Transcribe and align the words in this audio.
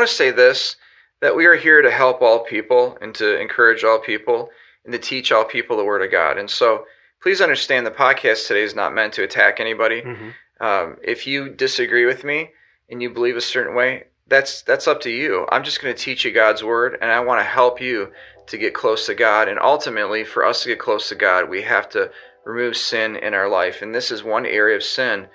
want 0.00 0.08
to 0.08 0.16
say 0.16 0.30
this 0.30 0.76
that 1.20 1.36
we 1.36 1.44
are 1.44 1.56
here 1.56 1.82
to 1.82 1.90
help 1.90 2.22
all 2.22 2.42
people 2.42 2.96
and 3.02 3.14
to 3.14 3.38
encourage 3.38 3.84
all 3.84 3.98
people 3.98 4.48
and 4.84 4.92
to 4.94 4.98
teach 4.98 5.30
all 5.30 5.44
people 5.44 5.76
the 5.76 5.84
Word 5.84 6.02
of 6.02 6.10
God. 6.10 6.38
And 6.38 6.48
so 6.48 6.86
please 7.22 7.42
understand 7.42 7.84
the 7.84 7.90
podcast 7.90 8.46
today 8.46 8.62
is 8.62 8.74
not 8.74 8.94
meant 8.94 9.12
to 9.14 9.22
attack 9.22 9.60
anybody. 9.60 10.00
Mm-hmm. 10.00 10.30
Um, 10.64 10.96
if 11.02 11.26
you 11.26 11.50
disagree 11.50 12.06
with 12.06 12.24
me 12.24 12.48
and 12.88 13.02
you 13.02 13.10
believe 13.10 13.36
a 13.36 13.42
certain 13.42 13.76
way, 13.76 14.04
that's 14.28 14.62
that's 14.62 14.88
up 14.88 15.02
to 15.02 15.10
you. 15.10 15.46
I'm 15.52 15.64
just 15.64 15.82
going 15.82 15.94
to 15.94 16.02
teach 16.02 16.24
you 16.24 16.32
God's 16.32 16.64
word, 16.64 16.96
and 17.02 17.10
I 17.10 17.20
want 17.20 17.40
to 17.40 17.44
help 17.44 17.78
you 17.78 18.10
to 18.46 18.56
get 18.56 18.72
close 18.72 19.04
to 19.04 19.14
God. 19.14 19.48
And 19.48 19.58
ultimately, 19.60 20.24
for 20.24 20.46
us 20.46 20.62
to 20.62 20.70
get 20.70 20.78
close 20.78 21.10
to 21.10 21.14
God, 21.14 21.50
we 21.50 21.60
have 21.60 21.90
to 21.90 22.10
remove 22.46 22.78
sin 22.78 23.16
in 23.16 23.34
our 23.34 23.50
life. 23.50 23.82
And 23.82 23.94
this 23.94 24.10
is 24.10 24.24
one 24.24 24.46
area 24.46 24.76
of 24.76 24.82
sin 24.82 25.26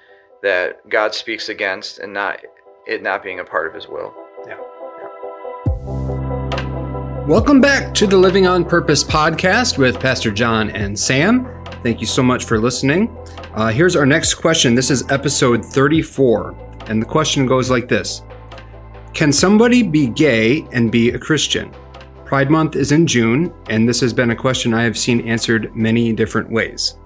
that 0.42 0.90
God 0.90 1.14
speaks 1.14 1.50
against, 1.50 2.00
and 2.00 2.12
not 2.12 2.40
it 2.88 3.04
not 3.04 3.22
being 3.22 3.40
a 3.40 3.46
part 3.46 3.68
of 3.68 3.76
His 3.76 3.88
will. 3.88 4.25
Yeah. 4.48 4.58
Welcome 7.26 7.62
back 7.62 7.96
to 7.96 8.06
the 8.06 8.18
Living 8.18 8.46
on 8.46 8.64
Purpose 8.64 9.04
podcast 9.04 9.80
with 9.80 10.00
Pastor 10.00 10.30
John 10.32 10.70
and 10.70 10.98
Sam. 10.98 11.48
Thank 11.82 12.00
you 12.00 12.06
so 12.06 12.22
much 12.22 12.46
for 12.46 12.60
listening. 12.60 13.16
Uh, 13.56 13.72
here's 13.72 13.96
our 13.96 14.06
next 14.06 14.36
question. 14.36 14.76
This 14.76 14.92
is 14.92 15.10
episode 15.10 15.66
34. 15.66 16.56
And 16.88 17.02
the 17.02 17.06
question 17.08 17.48
goes 17.48 17.72
like 17.72 17.88
this 17.88 18.22
Can 19.14 19.34
somebody 19.34 19.82
be 19.82 20.08
gay 20.08 20.68
and 20.72 20.92
be 20.92 21.10
a 21.10 21.18
Christian? 21.20 21.74
Pride 22.26 22.52
Month 22.52 22.76
is 22.76 22.92
in 22.92 23.08
June, 23.08 23.54
and 23.70 23.90
this 23.90 24.00
has 24.02 24.14
been 24.14 24.32
a 24.32 24.36
question 24.36 24.74
I 24.74 24.84
have 24.84 24.98
seen 24.98 25.22
answered 25.22 25.76
many 25.76 26.14
different 26.14 26.52
ways. 26.52 26.98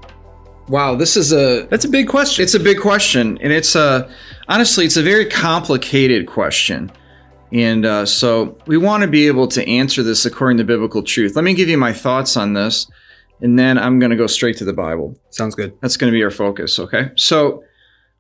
Wow, 0.68 0.96
this 0.96 1.16
is 1.16 1.34
a 1.34 1.68
that's 1.70 1.86
a 1.86 1.90
big 1.90 2.08
question. 2.08 2.44
It's 2.44 2.54
a 2.54 2.60
big 2.60 2.80
question, 2.80 3.38
and 3.40 3.54
it's 3.54 3.76
a 3.76 4.14
honestly, 4.50 4.86
it's 4.86 4.98
a 4.98 5.04
very 5.04 5.26
complicated 5.26 6.28
question, 6.28 6.92
and 7.52 7.86
uh, 7.86 8.06
so 8.06 8.58
we 8.68 8.78
want 8.78 9.02
to 9.02 9.10
be 9.10 9.28
able 9.28 9.48
to 9.50 9.68
answer 9.68 10.04
this 10.04 10.26
according 10.26 10.58
to 10.60 10.64
biblical 10.64 11.02
truth. 11.02 11.36
Let 11.36 11.46
me 11.46 11.54
give 11.54 11.70
you 11.70 11.78
my 11.78 11.94
thoughts 11.94 12.38
on 12.38 12.54
this, 12.54 12.90
and 13.42 13.58
then 13.58 13.78
I'm 13.78 14.00
going 14.00 14.12
to 14.12 14.18
go 14.18 14.28
straight 14.28 14.58
to 14.58 14.66
the 14.66 14.74
Bible. 14.74 15.20
Sounds 15.32 15.56
good. 15.56 15.74
That's 15.82 15.98
going 15.98 16.12
to 16.12 16.18
be 16.18 16.24
our 16.24 16.32
focus, 16.32 16.80
okay? 16.80 17.12
So, 17.16 17.64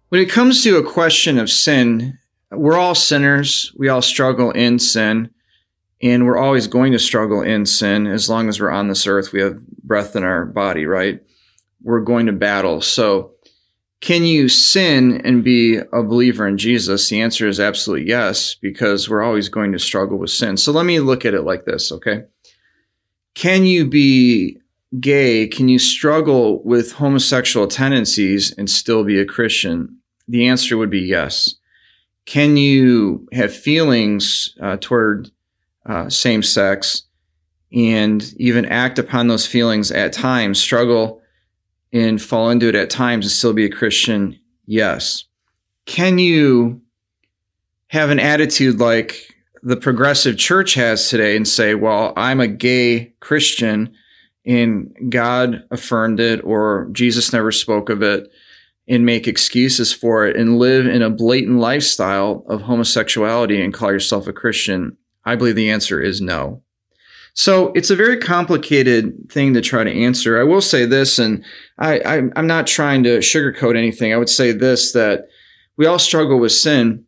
when 0.10 0.22
it 0.22 0.30
comes 0.30 0.64
to 0.64 0.78
a 0.78 0.84
question 0.84 1.38
of 1.38 1.52
sin, 1.52 2.18
we're 2.52 2.78
all 2.78 2.96
sinners. 2.96 3.72
We 3.78 3.90
all 3.90 4.02
struggle 4.02 4.50
in 4.52 4.80
sin, 4.80 5.30
and 6.02 6.26
we're 6.26 6.40
always 6.40 6.66
going 6.66 6.94
to 6.94 7.00
struggle 7.00 7.44
in 7.44 7.68
sin 7.68 8.08
as 8.08 8.30
long 8.30 8.50
as 8.50 8.60
we're 8.60 8.72
on 8.72 8.88
this 8.88 9.06
earth. 9.06 9.32
We 9.32 9.42
have 9.42 9.62
breath 9.84 10.16
in 10.16 10.24
our 10.24 10.46
body, 10.46 10.88
right? 10.88 11.20
We're 11.84 12.02
going 12.02 12.26
to 12.26 12.32
battle. 12.32 12.82
So, 12.82 13.34
can 14.02 14.24
you 14.24 14.48
sin 14.48 15.22
and 15.26 15.44
be 15.44 15.78
a 15.78 16.04
believer 16.04 16.48
in 16.48 16.58
Jesus? 16.58 17.10
The 17.10 17.22
answer 17.22 17.48
is 17.48 17.60
absolutely 17.60 18.08
yes, 18.08 18.56
because 18.56 19.10
we're 19.10 19.24
always 19.24 19.50
going 19.50 19.74
to 19.74 19.80
struggle 19.80 20.18
with 20.18 20.30
sin. 20.30 20.58
So, 20.58 20.72
let 20.72 20.86
me 20.86 21.00
look 21.00 21.26
at 21.26 21.34
it 21.34 21.44
like 21.44 21.66
this, 21.66 21.92
okay? 21.92 22.24
Can 23.36 23.66
you 23.66 23.86
be 23.86 24.60
gay, 25.00 25.48
can 25.48 25.68
you 25.68 25.80
struggle 25.80 26.64
with 26.64 26.94
homosexual 26.94 27.68
tendencies 27.68 28.52
and 28.58 28.70
still 28.70 29.04
be 29.04 29.20
a 29.20 29.26
Christian? 29.26 29.98
The 30.28 30.48
answer 30.48 30.78
would 30.78 30.90
be 30.90 31.02
yes. 31.02 31.56
Can 32.26 32.58
you 32.58 33.28
have 33.34 33.54
feelings 33.54 34.56
uh, 34.62 34.78
toward 34.80 35.32
uh, 35.86 36.10
same 36.10 36.44
sex 36.44 37.04
and 37.72 38.34
even 38.38 38.66
act 38.66 39.00
upon 39.00 39.28
those 39.28 39.46
feelings 39.46 39.92
at 39.92 40.14
times, 40.14 40.60
struggle 40.60 41.19
and 41.92 42.22
fall 42.22 42.50
into 42.50 42.68
it 42.68 42.76
at 42.76 42.90
times 42.90 43.26
and 43.26 43.32
still 43.32 43.54
be 43.54 43.66
a 43.66 43.70
Christian? 43.70 44.40
Yes. 44.66 45.26
Can 45.86 46.20
you 46.20 46.82
have 47.88 48.10
an 48.10 48.20
attitude 48.20 48.80
like 48.80 49.36
the 49.64 49.78
progressive 49.78 50.38
church 50.38 50.76
has 50.76 51.10
today 51.10 51.36
and 51.36 51.48
say, 51.48 51.76
well, 51.76 52.14
I'm 52.16 52.40
a 52.40 52.48
gay 52.48 53.14
Christian 53.20 53.94
and 54.46 54.94
God 55.10 55.64
affirmed 55.72 56.20
it 56.20 56.44
or 56.44 56.88
Jesus 56.92 57.34
never 57.34 57.52
spoke 57.52 57.90
of 57.90 58.02
it 58.02 58.32
and 58.88 59.06
make 59.06 59.28
excuses 59.28 59.94
for 59.94 60.26
it 60.28 60.36
and 60.36 60.58
live 60.58 60.88
in 60.88 61.02
a 61.02 61.10
blatant 61.10 61.60
lifestyle 61.60 62.44
of 62.48 62.62
homosexuality 62.62 63.62
and 63.62 63.74
call 63.74 63.92
yourself 63.92 64.28
a 64.28 64.34
Christian? 64.34 64.98
I 65.26 65.36
believe 65.36 65.56
the 65.56 65.70
answer 65.70 66.02
is 66.02 66.22
no. 66.22 66.64
So 67.34 67.72
it's 67.74 67.90
a 67.90 67.96
very 67.96 68.18
complicated 68.18 69.30
thing 69.32 69.54
to 69.54 69.62
try 69.62 69.84
to 69.84 69.92
answer. 69.92 70.40
I 70.40 70.44
will 70.44 70.62
say 70.62 70.86
this, 70.86 71.20
and 71.20 71.44
I, 71.78 72.00
I, 72.00 72.18
am 72.36 72.48
not 72.48 72.68
trying 72.68 73.04
to 73.04 73.20
sugarcoat 73.20 73.78
anything. 73.78 74.14
I 74.14 74.18
would 74.18 74.30
say 74.30 74.52
this 74.52 74.92
that 74.94 75.30
we 75.78 75.86
all 75.86 76.00
struggle 76.00 76.40
with 76.40 76.52
sin 76.52 77.06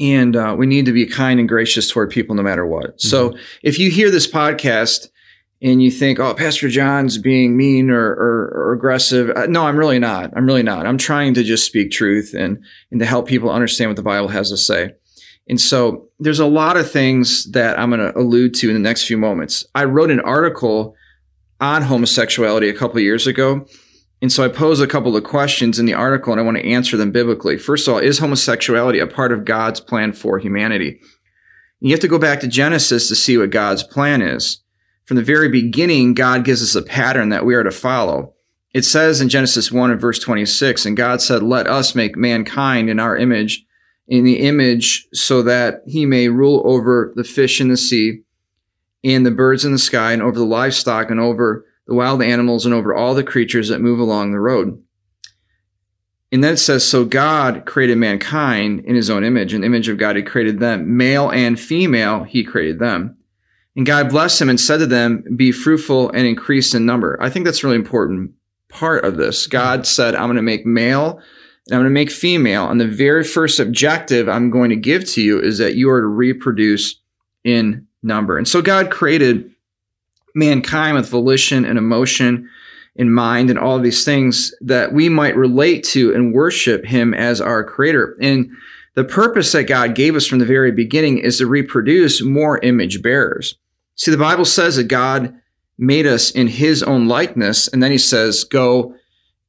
and 0.00 0.36
uh, 0.36 0.54
we 0.58 0.66
need 0.66 0.86
to 0.86 0.92
be 0.92 1.06
kind 1.06 1.40
and 1.40 1.48
gracious 1.48 1.90
toward 1.90 2.10
people 2.10 2.34
no 2.34 2.42
matter 2.42 2.66
what. 2.66 2.98
Mm-hmm. 2.98 3.08
So 3.08 3.36
if 3.62 3.78
you 3.78 3.90
hear 3.90 4.10
this 4.10 4.30
podcast 4.30 5.08
and 5.60 5.82
you 5.82 5.90
think, 5.90 6.20
oh, 6.20 6.34
Pastor 6.34 6.68
John's 6.68 7.18
being 7.18 7.56
mean 7.56 7.90
or, 7.90 8.10
or, 8.10 8.52
or 8.54 8.72
aggressive. 8.72 9.30
Uh, 9.30 9.46
no, 9.46 9.66
I'm 9.66 9.76
really 9.76 9.98
not. 9.98 10.32
I'm 10.36 10.46
really 10.46 10.62
not. 10.62 10.86
I'm 10.86 10.98
trying 10.98 11.34
to 11.34 11.42
just 11.42 11.66
speak 11.66 11.90
truth 11.90 12.32
and, 12.36 12.62
and 12.90 13.00
to 13.00 13.06
help 13.06 13.26
people 13.26 13.50
understand 13.50 13.90
what 13.90 13.96
the 13.96 14.02
Bible 14.02 14.28
has 14.28 14.50
to 14.50 14.56
say. 14.56 14.94
And 15.48 15.60
so 15.60 16.08
there's 16.18 16.40
a 16.40 16.46
lot 16.46 16.76
of 16.76 16.90
things 16.90 17.50
that 17.52 17.78
I'm 17.78 17.90
going 17.90 18.00
to 18.00 18.16
allude 18.18 18.54
to 18.54 18.68
in 18.68 18.74
the 18.74 18.80
next 18.80 19.06
few 19.06 19.16
moments. 19.16 19.64
I 19.74 19.84
wrote 19.84 20.10
an 20.10 20.20
article 20.20 20.94
on 21.60 21.82
homosexuality 21.82 22.68
a 22.68 22.74
couple 22.74 23.00
years 23.00 23.26
ago. 23.26 23.66
And 24.20 24.32
so 24.32 24.44
I 24.44 24.48
pose 24.48 24.80
a 24.80 24.86
couple 24.86 25.16
of 25.16 25.24
questions 25.24 25.78
in 25.78 25.86
the 25.86 25.94
article 25.94 26.32
and 26.32 26.40
I 26.40 26.44
want 26.44 26.56
to 26.56 26.66
answer 26.66 26.96
them 26.96 27.12
biblically. 27.12 27.56
First 27.56 27.86
of 27.86 27.94
all, 27.94 28.00
is 28.00 28.18
homosexuality 28.18 28.98
a 28.98 29.06
part 29.06 29.32
of 29.32 29.44
God's 29.44 29.80
plan 29.80 30.12
for 30.12 30.38
humanity? 30.38 31.00
You 31.80 31.92
have 31.92 32.00
to 32.00 32.08
go 32.08 32.18
back 32.18 32.40
to 32.40 32.48
Genesis 32.48 33.08
to 33.08 33.14
see 33.14 33.38
what 33.38 33.50
God's 33.50 33.84
plan 33.84 34.20
is 34.20 34.60
from 35.08 35.16
the 35.16 35.22
very 35.22 35.48
beginning, 35.48 36.12
God 36.12 36.44
gives 36.44 36.62
us 36.62 36.74
a 36.74 36.82
pattern 36.82 37.30
that 37.30 37.46
we 37.46 37.54
are 37.54 37.62
to 37.62 37.70
follow. 37.70 38.34
It 38.74 38.84
says 38.84 39.22
in 39.22 39.30
Genesis 39.30 39.72
1 39.72 39.90
and 39.90 39.98
verse 39.98 40.18
26, 40.18 40.84
and 40.84 40.98
God 40.98 41.22
said, 41.22 41.42
Let 41.42 41.66
us 41.66 41.94
make 41.94 42.14
mankind 42.14 42.90
in 42.90 43.00
our 43.00 43.16
image, 43.16 43.64
in 44.08 44.24
the 44.24 44.40
image, 44.40 45.06
so 45.12 45.42
that 45.42 45.82
he 45.86 46.06
may 46.06 46.28
rule 46.28 46.62
over 46.64 47.12
the 47.14 47.24
fish 47.24 47.60
in 47.60 47.68
the 47.68 47.76
sea, 47.76 48.22
and 49.04 49.24
the 49.24 49.30
birds 49.30 49.64
in 49.64 49.72
the 49.72 49.78
sky, 49.78 50.12
and 50.12 50.22
over 50.22 50.38
the 50.38 50.44
livestock, 50.44 51.10
and 51.10 51.20
over 51.20 51.64
the 51.86 51.94
wild 51.94 52.22
animals, 52.22 52.64
and 52.64 52.74
over 52.74 52.94
all 52.94 53.14
the 53.14 53.22
creatures 53.22 53.68
that 53.68 53.80
move 53.80 54.00
along 54.00 54.32
the 54.32 54.40
road. 54.40 54.82
And 56.30 56.44
then 56.44 56.54
it 56.54 56.58
says, 56.58 56.86
So 56.86 57.04
God 57.04 57.64
created 57.64 57.96
mankind 57.96 58.80
in 58.80 58.94
his 58.94 59.08
own 59.08 59.24
image. 59.24 59.54
In 59.54 59.62
the 59.62 59.66
image 59.66 59.88
of 59.88 59.98
God, 59.98 60.16
he 60.16 60.22
created 60.22 60.60
them. 60.60 60.96
Male 60.96 61.30
and 61.30 61.58
female, 61.58 62.24
he 62.24 62.44
created 62.44 62.78
them. 62.78 63.16
And 63.76 63.86
God 63.86 64.10
blessed 64.10 64.38
them 64.40 64.48
and 64.48 64.60
said 64.60 64.78
to 64.78 64.86
them, 64.86 65.24
Be 65.36 65.52
fruitful 65.52 66.10
and 66.10 66.26
increase 66.26 66.74
in 66.74 66.84
number. 66.84 67.18
I 67.22 67.30
think 67.30 67.44
that's 67.44 67.62
a 67.62 67.66
really 67.66 67.78
important 67.78 68.32
part 68.68 69.04
of 69.04 69.16
this. 69.16 69.46
God 69.46 69.86
said, 69.86 70.14
I'm 70.14 70.26
going 70.26 70.36
to 70.36 70.42
make 70.42 70.66
male 70.66 71.20
and 71.68 71.76
I'm 71.76 71.82
going 71.82 71.90
to 71.90 71.94
make 71.94 72.10
female. 72.10 72.70
And 72.70 72.80
the 72.80 72.86
very 72.86 73.24
first 73.24 73.60
objective 73.60 74.28
I'm 74.28 74.50
going 74.50 74.70
to 74.70 74.76
give 74.76 75.04
to 75.10 75.22
you 75.22 75.40
is 75.40 75.58
that 75.58 75.74
you 75.74 75.90
are 75.90 76.00
to 76.00 76.06
reproduce 76.06 76.96
in 77.44 77.86
number. 78.02 78.38
And 78.38 78.48
so 78.48 78.62
God 78.62 78.90
created 78.90 79.50
mankind 80.34 80.96
with 80.96 81.08
volition 81.08 81.64
and 81.64 81.78
emotion 81.78 82.48
in 82.96 83.12
mind 83.12 83.50
and 83.50 83.58
all 83.58 83.78
these 83.78 84.04
things 84.04 84.54
that 84.60 84.92
we 84.92 85.08
might 85.08 85.36
relate 85.36 85.84
to 85.84 86.14
and 86.14 86.32
worship 86.32 86.84
him 86.84 87.14
as 87.14 87.40
our 87.40 87.62
creator. 87.62 88.16
And 88.20 88.50
the 88.94 89.04
purpose 89.04 89.52
that 89.52 89.64
God 89.64 89.94
gave 89.94 90.16
us 90.16 90.26
from 90.26 90.38
the 90.38 90.44
very 90.44 90.72
beginning 90.72 91.18
is 91.18 91.38
to 91.38 91.46
reproduce 91.46 92.22
more 92.22 92.58
image 92.58 93.02
bearers. 93.02 93.56
See, 93.94 94.10
the 94.10 94.16
Bible 94.16 94.44
says 94.44 94.76
that 94.76 94.84
God 94.84 95.34
made 95.76 96.06
us 96.06 96.30
in 96.30 96.48
his 96.48 96.82
own 96.82 97.06
likeness. 97.06 97.68
And 97.68 97.82
then 97.82 97.92
he 97.92 97.98
says, 97.98 98.42
go 98.42 98.94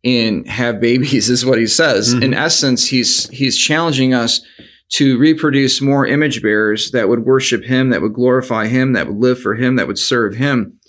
and 0.03 0.47
have 0.47 0.79
babies 0.79 1.29
is 1.29 1.45
what 1.45 1.59
he 1.59 1.67
says. 1.67 2.13
Mm-hmm. 2.13 2.23
In 2.23 2.33
essence, 2.33 2.87
he's, 2.87 3.29
he's 3.29 3.57
challenging 3.57 4.13
us 4.13 4.41
to 4.89 5.19
reproduce 5.19 5.81
more 5.81 6.05
image 6.05 6.41
bearers 6.41 6.91
that 6.91 7.09
would 7.09 7.25
worship 7.25 7.63
him, 7.63 7.89
that 7.89 8.01
would 8.01 8.13
glorify 8.13 8.67
him, 8.67 8.93
that 8.93 9.07
would 9.07 9.17
live 9.17 9.39
for 9.39 9.55
him, 9.55 9.75
that 9.75 9.87
would 9.87 9.99
serve 9.99 10.35
him. 10.35 10.79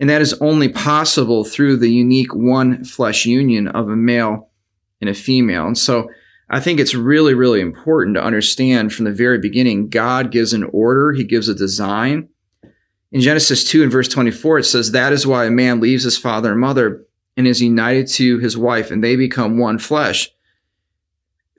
And 0.00 0.10
that 0.10 0.20
is 0.20 0.34
only 0.40 0.68
possible 0.68 1.44
through 1.44 1.76
the 1.76 1.90
unique 1.90 2.34
one 2.34 2.84
flesh 2.84 3.24
union 3.24 3.68
of 3.68 3.88
a 3.88 3.96
male 3.96 4.50
and 5.00 5.08
a 5.08 5.14
female. 5.14 5.66
And 5.66 5.78
so 5.78 6.08
I 6.50 6.60
think 6.60 6.80
it's 6.80 6.94
really, 6.94 7.34
really 7.34 7.60
important 7.60 8.16
to 8.16 8.22
understand 8.22 8.92
from 8.92 9.04
the 9.04 9.12
very 9.12 9.38
beginning, 9.38 9.88
God 9.88 10.30
gives 10.30 10.52
an 10.52 10.64
order. 10.64 11.12
He 11.12 11.24
gives 11.24 11.48
a 11.48 11.54
design. 11.54 12.28
In 13.12 13.20
Genesis 13.20 13.64
2 13.64 13.84
and 13.84 13.92
verse 13.92 14.08
24, 14.08 14.58
it 14.58 14.64
says, 14.64 14.90
That 14.90 15.12
is 15.12 15.26
why 15.26 15.46
a 15.46 15.50
man 15.50 15.80
leaves 15.80 16.04
his 16.04 16.18
father 16.18 16.52
and 16.52 16.60
mother 16.60 17.05
and 17.36 17.46
is 17.46 17.60
united 17.60 18.06
to 18.08 18.38
his 18.38 18.56
wife, 18.56 18.90
and 18.90 19.02
they 19.02 19.16
become 19.16 19.58
one 19.58 19.78
flesh. 19.78 20.30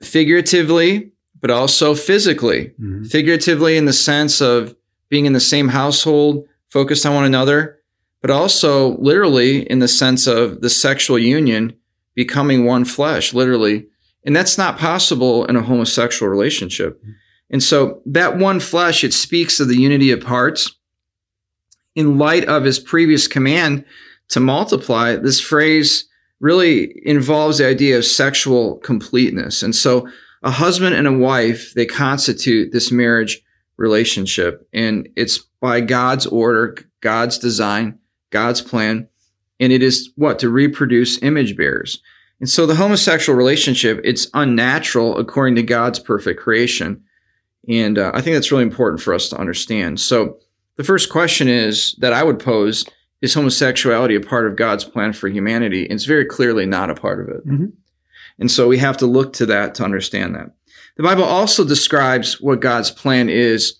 Figuratively, 0.02 1.12
but 1.40 1.50
also 1.50 1.94
physically. 1.94 2.72
Mm-hmm. 2.80 3.04
Figuratively, 3.04 3.76
in 3.76 3.84
the 3.84 3.92
sense 3.92 4.40
of 4.40 4.74
being 5.08 5.26
in 5.26 5.32
the 5.32 5.40
same 5.40 5.68
household, 5.68 6.46
focused 6.68 7.06
on 7.06 7.14
one 7.14 7.24
another, 7.24 7.78
but 8.20 8.30
also 8.30 8.96
literally 8.98 9.62
in 9.70 9.78
the 9.78 9.88
sense 9.88 10.26
of 10.26 10.60
the 10.60 10.70
sexual 10.70 11.18
union 11.18 11.74
becoming 12.14 12.64
one 12.64 12.84
flesh, 12.84 13.32
literally. 13.32 13.86
And 14.24 14.34
that's 14.34 14.58
not 14.58 14.78
possible 14.78 15.44
in 15.46 15.56
a 15.56 15.62
homosexual 15.62 16.28
relationship. 16.28 17.00
Mm-hmm. 17.00 17.12
And 17.50 17.62
so 17.62 18.02
that 18.04 18.36
one 18.36 18.60
flesh, 18.60 19.04
it 19.04 19.14
speaks 19.14 19.60
of 19.60 19.68
the 19.68 19.80
unity 19.80 20.10
of 20.10 20.20
parts. 20.20 20.74
In 21.94 22.18
light 22.18 22.44
of 22.44 22.64
his 22.64 22.78
previous 22.78 23.26
command 23.26 23.84
to 24.28 24.40
multiply, 24.40 25.16
this 25.16 25.40
phrase 25.40 26.06
really 26.40 27.00
involves 27.06 27.58
the 27.58 27.66
idea 27.66 27.98
of 27.98 28.04
sexual 28.04 28.76
completeness. 28.78 29.62
And 29.62 29.74
so 29.74 30.08
a 30.42 30.50
husband 30.50 30.94
and 30.94 31.06
a 31.06 31.12
wife, 31.12 31.74
they 31.74 31.86
constitute 31.86 32.72
this 32.72 32.92
marriage 32.92 33.40
relationship. 33.76 34.66
And 34.72 35.08
it's 35.16 35.38
by 35.60 35.80
God's 35.80 36.26
order, 36.26 36.76
God's 37.00 37.38
design, 37.38 37.98
God's 38.30 38.60
plan. 38.60 39.08
And 39.60 39.72
it 39.72 39.82
is 39.82 40.10
what? 40.16 40.38
To 40.40 40.48
reproduce 40.48 41.20
image 41.22 41.56
bearers. 41.56 42.00
And 42.40 42.48
so 42.48 42.66
the 42.66 42.76
homosexual 42.76 43.36
relationship, 43.36 44.00
it's 44.04 44.30
unnatural 44.34 45.18
according 45.18 45.56
to 45.56 45.62
God's 45.62 45.98
perfect 45.98 46.40
creation. 46.40 47.02
And 47.68 47.98
uh, 47.98 48.12
I 48.14 48.20
think 48.20 48.34
that's 48.34 48.52
really 48.52 48.62
important 48.62 49.02
for 49.02 49.12
us 49.12 49.28
to 49.30 49.36
understand. 49.36 49.98
So 49.98 50.38
the 50.76 50.84
first 50.84 51.10
question 51.10 51.48
is 51.48 51.96
that 51.98 52.12
I 52.12 52.22
would 52.22 52.38
pose 52.38 52.84
is 53.20 53.34
homosexuality 53.34 54.14
a 54.14 54.20
part 54.20 54.46
of 54.46 54.56
God's 54.56 54.84
plan 54.84 55.12
for 55.12 55.28
humanity? 55.28 55.84
And 55.84 55.94
it's 55.94 56.04
very 56.04 56.24
clearly 56.24 56.66
not 56.66 56.90
a 56.90 56.94
part 56.94 57.20
of 57.20 57.28
it. 57.28 57.46
Mm-hmm. 57.46 57.66
And 58.38 58.50
so 58.50 58.68
we 58.68 58.78
have 58.78 58.96
to 58.98 59.06
look 59.06 59.32
to 59.34 59.46
that 59.46 59.74
to 59.76 59.84
understand 59.84 60.34
that. 60.34 60.50
The 60.96 61.02
Bible 61.02 61.24
also 61.24 61.64
describes 61.64 62.40
what 62.40 62.60
God's 62.60 62.90
plan 62.90 63.28
is 63.28 63.78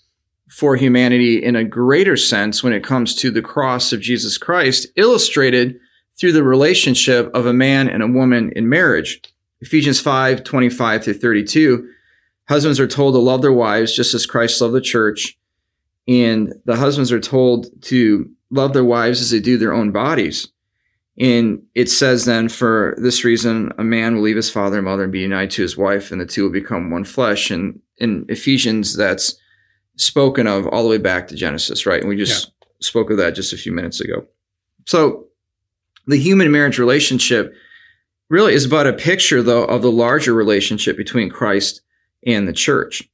for 0.48 0.76
humanity 0.76 1.42
in 1.42 1.56
a 1.56 1.64
greater 1.64 2.16
sense 2.16 2.62
when 2.62 2.72
it 2.72 2.84
comes 2.84 3.14
to 3.16 3.30
the 3.30 3.42
cross 3.42 3.92
of 3.92 4.00
Jesus 4.00 4.38
Christ, 4.38 4.86
illustrated 4.96 5.78
through 6.18 6.32
the 6.32 6.42
relationship 6.42 7.30
of 7.34 7.46
a 7.46 7.52
man 7.52 7.88
and 7.88 8.02
a 8.02 8.08
woman 8.08 8.52
in 8.56 8.68
marriage. 8.68 9.20
Ephesians 9.60 10.00
5 10.00 10.44
25 10.44 11.04
through 11.04 11.14
32. 11.14 11.88
Husbands 12.48 12.80
are 12.80 12.86
told 12.86 13.14
to 13.14 13.18
love 13.18 13.42
their 13.42 13.52
wives 13.52 13.94
just 13.94 14.14
as 14.14 14.26
Christ 14.26 14.60
loved 14.60 14.74
the 14.74 14.80
church. 14.80 15.36
And 16.06 16.54
the 16.64 16.76
husbands 16.76 17.12
are 17.12 17.20
told 17.20 17.66
to 17.82 18.30
love 18.50 18.72
their 18.72 18.84
wives 18.84 19.20
as 19.20 19.30
they 19.30 19.40
do 19.40 19.58
their 19.58 19.72
own 19.72 19.92
bodies. 19.92 20.48
And 21.18 21.62
it 21.74 21.90
says 21.90 22.24
then, 22.24 22.48
for 22.48 22.94
this 22.98 23.24
reason, 23.24 23.72
a 23.76 23.84
man 23.84 24.14
will 24.14 24.22
leave 24.22 24.36
his 24.36 24.50
father 24.50 24.76
and 24.76 24.84
mother 24.84 25.02
and 25.02 25.12
be 25.12 25.18
united 25.18 25.50
to 25.52 25.62
his 25.62 25.76
wife, 25.76 26.12
and 26.12 26.20
the 26.20 26.26
two 26.26 26.44
will 26.44 26.52
become 26.52 26.90
one 26.90 27.04
flesh. 27.04 27.50
And 27.50 27.80
in 27.98 28.24
Ephesians, 28.28 28.96
that's 28.96 29.36
spoken 29.96 30.46
of 30.46 30.68
all 30.68 30.84
the 30.84 30.88
way 30.88 30.98
back 30.98 31.26
to 31.28 31.34
Genesis, 31.34 31.86
right? 31.86 32.00
And 32.00 32.08
we 32.08 32.16
just 32.16 32.46
yeah. 32.46 32.66
spoke 32.80 33.10
of 33.10 33.16
that 33.16 33.34
just 33.34 33.52
a 33.52 33.56
few 33.56 33.72
minutes 33.72 34.00
ago. 34.00 34.26
So 34.86 35.26
the 36.06 36.18
human 36.18 36.52
marriage 36.52 36.78
relationship 36.78 37.52
really 38.30 38.54
is 38.54 38.68
but 38.68 38.86
a 38.86 38.92
picture, 38.92 39.42
though, 39.42 39.64
of 39.64 39.82
the 39.82 39.90
larger 39.90 40.34
relationship 40.34 40.96
between 40.96 41.30
Christ 41.30 41.80
and 42.24 42.46
the 42.46 42.52
church. 42.52 43.08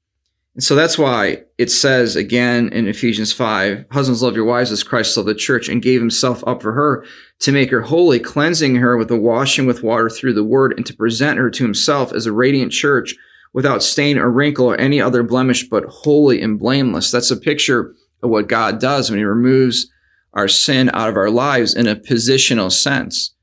And 0.54 0.62
so 0.62 0.76
that's 0.76 0.96
why 0.96 1.42
it 1.58 1.70
says 1.70 2.14
again 2.14 2.68
in 2.68 2.86
Ephesians 2.86 3.32
5 3.32 3.86
Husbands, 3.90 4.22
love 4.22 4.36
your 4.36 4.44
wives 4.44 4.70
as 4.70 4.84
Christ 4.84 5.16
loved 5.16 5.28
the 5.28 5.34
church 5.34 5.68
and 5.68 5.82
gave 5.82 6.00
himself 6.00 6.44
up 6.46 6.62
for 6.62 6.72
her 6.72 7.04
to 7.40 7.52
make 7.52 7.70
her 7.70 7.80
holy, 7.80 8.20
cleansing 8.20 8.76
her 8.76 8.96
with 8.96 9.08
the 9.08 9.18
washing 9.18 9.66
with 9.66 9.82
water 9.82 10.08
through 10.08 10.34
the 10.34 10.44
word, 10.44 10.74
and 10.76 10.86
to 10.86 10.94
present 10.94 11.38
her 11.38 11.50
to 11.50 11.64
himself 11.64 12.12
as 12.12 12.26
a 12.26 12.32
radiant 12.32 12.70
church 12.70 13.16
without 13.52 13.82
stain 13.82 14.16
or 14.16 14.30
wrinkle 14.30 14.66
or 14.66 14.76
any 14.76 15.00
other 15.00 15.22
blemish, 15.22 15.68
but 15.68 15.84
holy 15.86 16.40
and 16.40 16.58
blameless. 16.58 17.10
That's 17.10 17.30
a 17.30 17.36
picture 17.36 17.94
of 18.22 18.30
what 18.30 18.48
God 18.48 18.80
does 18.80 19.10
when 19.10 19.18
he 19.18 19.24
removes 19.24 19.90
our 20.34 20.48
sin 20.48 20.90
out 20.92 21.08
of 21.08 21.16
our 21.16 21.30
lives 21.30 21.74
in 21.74 21.86
a 21.86 21.96
positional 21.96 22.70
sense. 22.70 23.33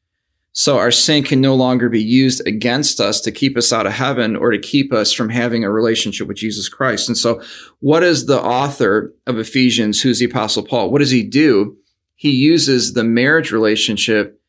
So 0.53 0.77
our 0.77 0.91
sin 0.91 1.23
can 1.23 1.39
no 1.39 1.55
longer 1.55 1.87
be 1.87 2.03
used 2.03 2.45
against 2.45 2.99
us 2.99 3.21
to 3.21 3.31
keep 3.31 3.57
us 3.57 3.71
out 3.71 3.85
of 3.85 3.93
heaven 3.93 4.35
or 4.35 4.51
to 4.51 4.59
keep 4.59 4.91
us 4.91 5.13
from 5.13 5.29
having 5.29 5.63
a 5.63 5.71
relationship 5.71 6.27
with 6.27 6.37
Jesus 6.37 6.67
Christ. 6.67 7.07
And 7.07 7.17
so 7.17 7.41
what 7.79 8.03
is 8.03 8.25
the 8.25 8.41
author 8.41 9.13
of 9.27 9.39
Ephesians, 9.39 10.01
who's 10.01 10.19
the 10.19 10.25
apostle 10.25 10.63
Paul? 10.63 10.91
What 10.91 10.99
does 10.99 11.11
he 11.11 11.23
do? 11.23 11.77
He 12.15 12.31
uses 12.31 12.93
the 12.93 13.03
marriage 13.03 13.51
relationship 13.51 14.41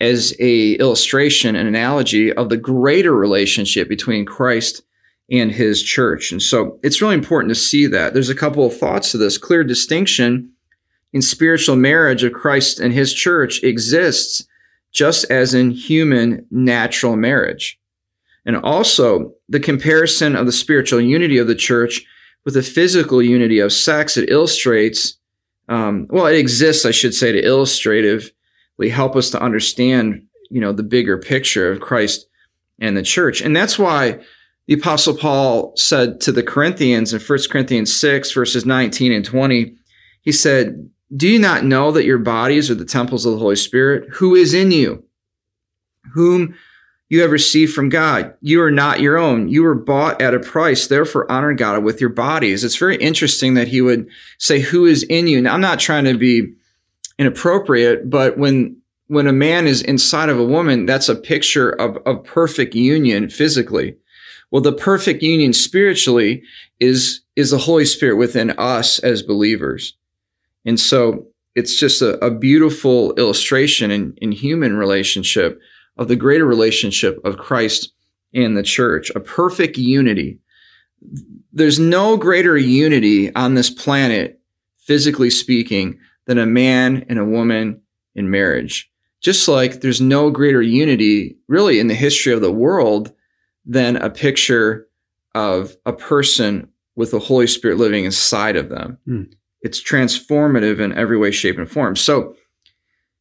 as 0.00 0.34
a 0.40 0.72
illustration, 0.74 1.56
an 1.56 1.66
analogy 1.66 2.32
of 2.32 2.48
the 2.48 2.56
greater 2.56 3.14
relationship 3.14 3.88
between 3.88 4.26
Christ 4.26 4.82
and 5.30 5.50
his 5.50 5.82
church. 5.82 6.32
And 6.32 6.42
so 6.42 6.78
it's 6.82 7.00
really 7.00 7.14
important 7.14 7.50
to 7.50 7.60
see 7.60 7.86
that. 7.86 8.14
There's 8.14 8.28
a 8.28 8.34
couple 8.34 8.66
of 8.66 8.76
thoughts 8.76 9.12
to 9.12 9.18
this. 9.18 9.38
Clear 9.38 9.64
distinction 9.64 10.50
in 11.12 11.22
spiritual 11.22 11.76
marriage 11.76 12.24
of 12.24 12.32
Christ 12.32 12.80
and 12.80 12.92
his 12.92 13.14
church 13.14 13.62
exists 13.62 14.46
just 14.96 15.30
as 15.30 15.52
in 15.52 15.70
human 15.70 16.46
natural 16.50 17.16
marriage. 17.16 17.78
And 18.46 18.56
also 18.56 19.34
the 19.46 19.60
comparison 19.60 20.34
of 20.34 20.46
the 20.46 20.52
spiritual 20.52 21.02
unity 21.02 21.36
of 21.36 21.48
the 21.48 21.54
church 21.54 22.02
with 22.46 22.54
the 22.54 22.62
physical 22.62 23.20
unity 23.22 23.58
of 23.58 23.74
sex, 23.74 24.16
it 24.16 24.30
illustrates, 24.30 25.18
um, 25.68 26.06
well, 26.08 26.24
it 26.24 26.38
exists, 26.38 26.86
I 26.86 26.92
should 26.92 27.12
say, 27.12 27.30
to 27.30 27.44
illustratively 27.44 28.88
help 28.90 29.16
us 29.16 29.28
to 29.30 29.42
understand, 29.42 30.22
you 30.48 30.62
know, 30.62 30.72
the 30.72 30.82
bigger 30.82 31.18
picture 31.18 31.70
of 31.70 31.80
Christ 31.80 32.26
and 32.78 32.96
the 32.96 33.02
church. 33.02 33.42
And 33.42 33.54
that's 33.54 33.78
why 33.78 34.20
the 34.66 34.74
apostle 34.74 35.14
Paul 35.14 35.74
said 35.76 36.22
to 36.22 36.32
the 36.32 36.42
Corinthians 36.42 37.12
in 37.12 37.20
1 37.20 37.38
Corinthians 37.50 37.94
6 37.94 38.32
verses 38.32 38.64
19 38.64 39.12
and 39.12 39.24
20, 39.26 39.76
he 40.22 40.32
said, 40.32 40.88
do 41.14 41.28
you 41.28 41.38
not 41.38 41.64
know 41.64 41.92
that 41.92 42.04
your 42.04 42.18
bodies 42.18 42.70
are 42.70 42.74
the 42.74 42.84
temples 42.84 43.26
of 43.26 43.32
the 43.32 43.38
Holy 43.38 43.56
Spirit 43.56 44.08
who 44.14 44.34
is 44.34 44.54
in 44.54 44.70
you, 44.70 45.04
whom 46.14 46.54
you 47.08 47.20
have 47.20 47.30
received 47.30 47.72
from 47.72 47.88
God? 47.88 48.34
You 48.40 48.62
are 48.62 48.70
not 48.70 49.00
your 49.00 49.16
own. 49.16 49.48
You 49.48 49.62
were 49.62 49.74
bought 49.74 50.20
at 50.20 50.34
a 50.34 50.40
price. 50.40 50.88
Therefore, 50.88 51.30
honor 51.30 51.54
God 51.54 51.84
with 51.84 52.00
your 52.00 52.10
bodies. 52.10 52.64
It's 52.64 52.76
very 52.76 52.96
interesting 52.96 53.54
that 53.54 53.68
he 53.68 53.80
would 53.80 54.08
say, 54.38 54.60
who 54.60 54.84
is 54.84 55.04
in 55.04 55.28
you? 55.28 55.40
Now, 55.40 55.54
I'm 55.54 55.60
not 55.60 55.78
trying 55.78 56.04
to 56.06 56.18
be 56.18 56.54
inappropriate, 57.18 58.10
but 58.10 58.36
when 58.36 58.76
when 59.08 59.28
a 59.28 59.32
man 59.32 59.68
is 59.68 59.82
inside 59.82 60.28
of 60.28 60.38
a 60.38 60.44
woman, 60.44 60.84
that's 60.84 61.08
a 61.08 61.14
picture 61.14 61.70
of, 61.70 61.96
of 62.06 62.24
perfect 62.24 62.74
union 62.74 63.28
physically. 63.28 63.96
Well, 64.50 64.62
the 64.62 64.72
perfect 64.72 65.22
union 65.22 65.52
spiritually 65.52 66.42
is, 66.80 67.20
is 67.36 67.50
the 67.50 67.58
Holy 67.58 67.84
Spirit 67.84 68.16
within 68.16 68.50
us 68.58 68.98
as 68.98 69.22
believers. 69.22 69.96
And 70.66 70.78
so 70.78 71.28
it's 71.54 71.78
just 71.78 72.02
a, 72.02 72.22
a 72.24 72.30
beautiful 72.30 73.14
illustration 73.14 73.90
in, 73.90 74.14
in 74.18 74.32
human 74.32 74.76
relationship 74.76 75.60
of 75.96 76.08
the 76.08 76.16
greater 76.16 76.44
relationship 76.44 77.18
of 77.24 77.38
Christ 77.38 77.92
and 78.34 78.56
the 78.56 78.62
church, 78.62 79.10
a 79.14 79.20
perfect 79.20 79.78
unity. 79.78 80.38
There's 81.52 81.78
no 81.78 82.16
greater 82.18 82.58
unity 82.58 83.34
on 83.34 83.54
this 83.54 83.70
planet, 83.70 84.40
physically 84.76 85.30
speaking, 85.30 85.98
than 86.26 86.38
a 86.38 86.44
man 86.44 87.06
and 87.08 87.18
a 87.18 87.24
woman 87.24 87.80
in 88.14 88.30
marriage. 88.30 88.90
Just 89.20 89.48
like 89.48 89.80
there's 89.80 90.00
no 90.00 90.30
greater 90.30 90.60
unity 90.60 91.38
really 91.48 91.80
in 91.80 91.86
the 91.86 91.94
history 91.94 92.32
of 92.32 92.42
the 92.42 92.52
world 92.52 93.12
than 93.64 93.96
a 93.96 94.10
picture 94.10 94.88
of 95.34 95.74
a 95.86 95.92
person 95.92 96.68
with 96.96 97.10
the 97.10 97.18
Holy 97.18 97.46
Spirit 97.46 97.78
living 97.78 98.04
inside 98.04 98.56
of 98.56 98.68
them. 98.68 98.98
Mm. 99.08 99.32
It's 99.66 99.82
transformative 99.82 100.78
in 100.78 100.96
every 100.96 101.18
way, 101.18 101.32
shape, 101.32 101.58
and 101.58 101.68
form. 101.68 101.96
So, 101.96 102.36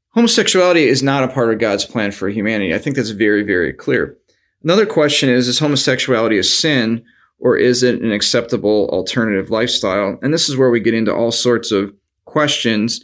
homosexuality 0.09 0.87
is 0.87 1.01
not 1.01 1.23
a 1.23 1.27
part 1.27 1.51
of 1.51 1.59
God's 1.59 1.85
plan 1.85 2.11
for 2.11 2.29
humanity. 2.29 2.71
I 2.73 2.77
think 2.77 2.95
that's 2.95 3.09
very, 3.09 3.41
very 3.41 3.73
clear. 3.73 4.15
Another 4.63 4.85
question 4.85 5.27
is 5.27 5.47
Is 5.47 5.57
homosexuality 5.57 6.37
a 6.37 6.43
sin 6.43 7.03
or 7.39 7.57
is 7.57 7.81
it 7.81 7.99
an 8.01 8.11
acceptable 8.11 8.87
alternative 8.91 9.49
lifestyle? 9.49 10.19
And 10.21 10.31
this 10.31 10.47
is 10.47 10.55
where 10.55 10.69
we 10.69 10.79
get 10.79 10.93
into 10.93 11.13
all 11.13 11.31
sorts 11.31 11.71
of 11.71 11.91
questions 12.25 13.03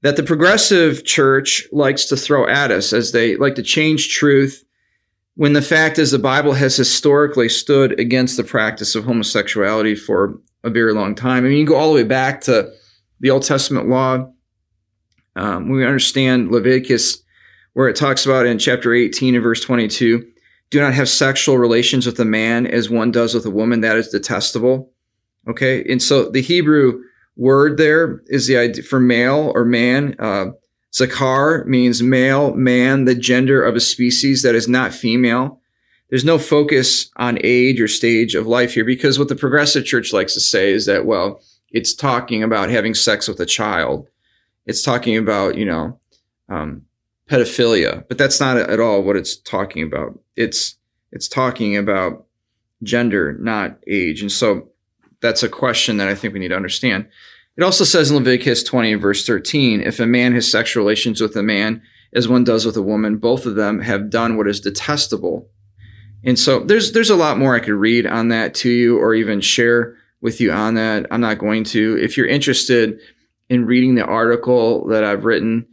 that 0.00 0.16
the 0.16 0.22
progressive 0.22 1.04
church 1.04 1.68
likes 1.72 2.06
to 2.06 2.16
throw 2.16 2.48
at 2.48 2.70
us 2.70 2.94
as 2.94 3.12
they 3.12 3.36
like 3.36 3.56
to 3.56 3.62
change 3.62 4.08
truth 4.08 4.64
when 5.34 5.52
the 5.52 5.62
fact 5.62 5.98
is 5.98 6.10
the 6.10 6.18
Bible 6.18 6.54
has 6.54 6.76
historically 6.76 7.48
stood 7.48 7.98
against 8.00 8.38
the 8.38 8.44
practice 8.44 8.94
of 8.94 9.04
homosexuality 9.04 9.94
for 9.94 10.38
a 10.64 10.70
very 10.70 10.92
long 10.92 11.14
time. 11.14 11.44
I 11.44 11.48
mean, 11.48 11.58
you 11.58 11.66
go 11.66 11.76
all 11.76 11.88
the 11.88 11.94
way 11.94 12.04
back 12.04 12.42
to 12.42 12.72
the 13.20 13.30
Old 13.30 13.42
Testament 13.42 13.88
law. 13.88 14.30
Um, 15.36 15.68
we 15.68 15.84
understand 15.84 16.50
Leviticus, 16.50 17.22
where 17.72 17.88
it 17.88 17.96
talks 17.96 18.26
about 18.26 18.46
in 18.46 18.58
chapter 18.58 18.92
18 18.92 19.34
and 19.34 19.42
verse 19.42 19.60
22 19.60 20.26
do 20.70 20.80
not 20.80 20.94
have 20.94 21.08
sexual 21.08 21.58
relations 21.58 22.06
with 22.06 22.18
a 22.20 22.24
man 22.24 22.66
as 22.66 22.88
one 22.88 23.10
does 23.10 23.34
with 23.34 23.44
a 23.44 23.50
woman. 23.50 23.80
That 23.80 23.96
is 23.96 24.08
detestable. 24.08 24.92
Okay. 25.48 25.84
And 25.90 26.00
so 26.00 26.30
the 26.30 26.42
Hebrew 26.42 27.02
word 27.36 27.76
there 27.76 28.22
is 28.26 28.46
the 28.46 28.56
idea 28.56 28.84
for 28.84 29.00
male 29.00 29.50
or 29.54 29.64
man. 29.64 30.14
Uh, 30.18 30.46
Zakar 30.92 31.66
means 31.66 32.02
male, 32.02 32.54
man, 32.54 33.04
the 33.04 33.14
gender 33.14 33.62
of 33.62 33.76
a 33.76 33.80
species 33.80 34.42
that 34.42 34.54
is 34.54 34.68
not 34.68 34.94
female 34.94 35.59
there's 36.10 36.24
no 36.24 36.38
focus 36.38 37.10
on 37.16 37.38
age 37.42 37.80
or 37.80 37.88
stage 37.88 38.34
of 38.34 38.46
life 38.46 38.74
here 38.74 38.84
because 38.84 39.18
what 39.18 39.28
the 39.28 39.36
progressive 39.36 39.84
church 39.84 40.12
likes 40.12 40.34
to 40.34 40.40
say 40.40 40.72
is 40.72 40.86
that, 40.86 41.06
well, 41.06 41.40
it's 41.70 41.94
talking 41.94 42.42
about 42.42 42.68
having 42.68 42.94
sex 42.94 43.28
with 43.28 43.38
a 43.40 43.46
child. 43.46 44.08
It's 44.66 44.82
talking 44.82 45.16
about, 45.16 45.56
you 45.56 45.64
know, 45.64 45.98
um, 46.48 46.82
pedophilia, 47.28 48.04
but 48.08 48.18
that's 48.18 48.40
not 48.40 48.56
at 48.56 48.80
all 48.80 49.02
what 49.02 49.16
it's 49.16 49.36
talking 49.36 49.84
about. 49.84 50.18
It's, 50.36 50.76
it's 51.12 51.28
talking 51.28 51.76
about 51.76 52.26
gender, 52.82 53.36
not 53.38 53.78
age. 53.86 54.20
And 54.20 54.32
so 54.32 54.68
that's 55.20 55.44
a 55.44 55.48
question 55.48 55.98
that 55.98 56.08
I 56.08 56.14
think 56.16 56.34
we 56.34 56.40
need 56.40 56.48
to 56.48 56.56
understand. 56.56 57.06
It 57.56 57.62
also 57.62 57.84
says 57.84 58.10
in 58.10 58.16
Leviticus 58.16 58.64
20, 58.64 58.94
verse 58.94 59.24
13, 59.24 59.80
if 59.82 60.00
a 60.00 60.06
man 60.06 60.32
has 60.32 60.50
sexual 60.50 60.82
relations 60.82 61.20
with 61.20 61.36
a 61.36 61.42
man 61.42 61.82
as 62.12 62.26
one 62.26 62.42
does 62.42 62.66
with 62.66 62.76
a 62.76 62.82
woman, 62.82 63.18
both 63.18 63.46
of 63.46 63.54
them 63.54 63.80
have 63.80 64.10
done 64.10 64.36
what 64.36 64.48
is 64.48 64.60
detestable. 64.60 65.48
And 66.24 66.38
so 66.38 66.60
there's 66.60 66.92
there's 66.92 67.10
a 67.10 67.16
lot 67.16 67.38
more 67.38 67.54
I 67.54 67.60
could 67.60 67.74
read 67.74 68.06
on 68.06 68.28
that 68.28 68.54
to 68.56 68.70
you 68.70 68.98
or 68.98 69.14
even 69.14 69.40
share 69.40 69.96
with 70.20 70.40
you 70.40 70.52
on 70.52 70.74
that. 70.74 71.06
I'm 71.10 71.20
not 71.20 71.38
going 71.38 71.64
to. 71.64 71.98
If 72.00 72.16
you're 72.16 72.26
interested 72.26 73.00
in 73.48 73.64
reading 73.64 73.94
the 73.94 74.04
article 74.04 74.86
that 74.88 75.04
I've 75.04 75.24
written 75.24 75.66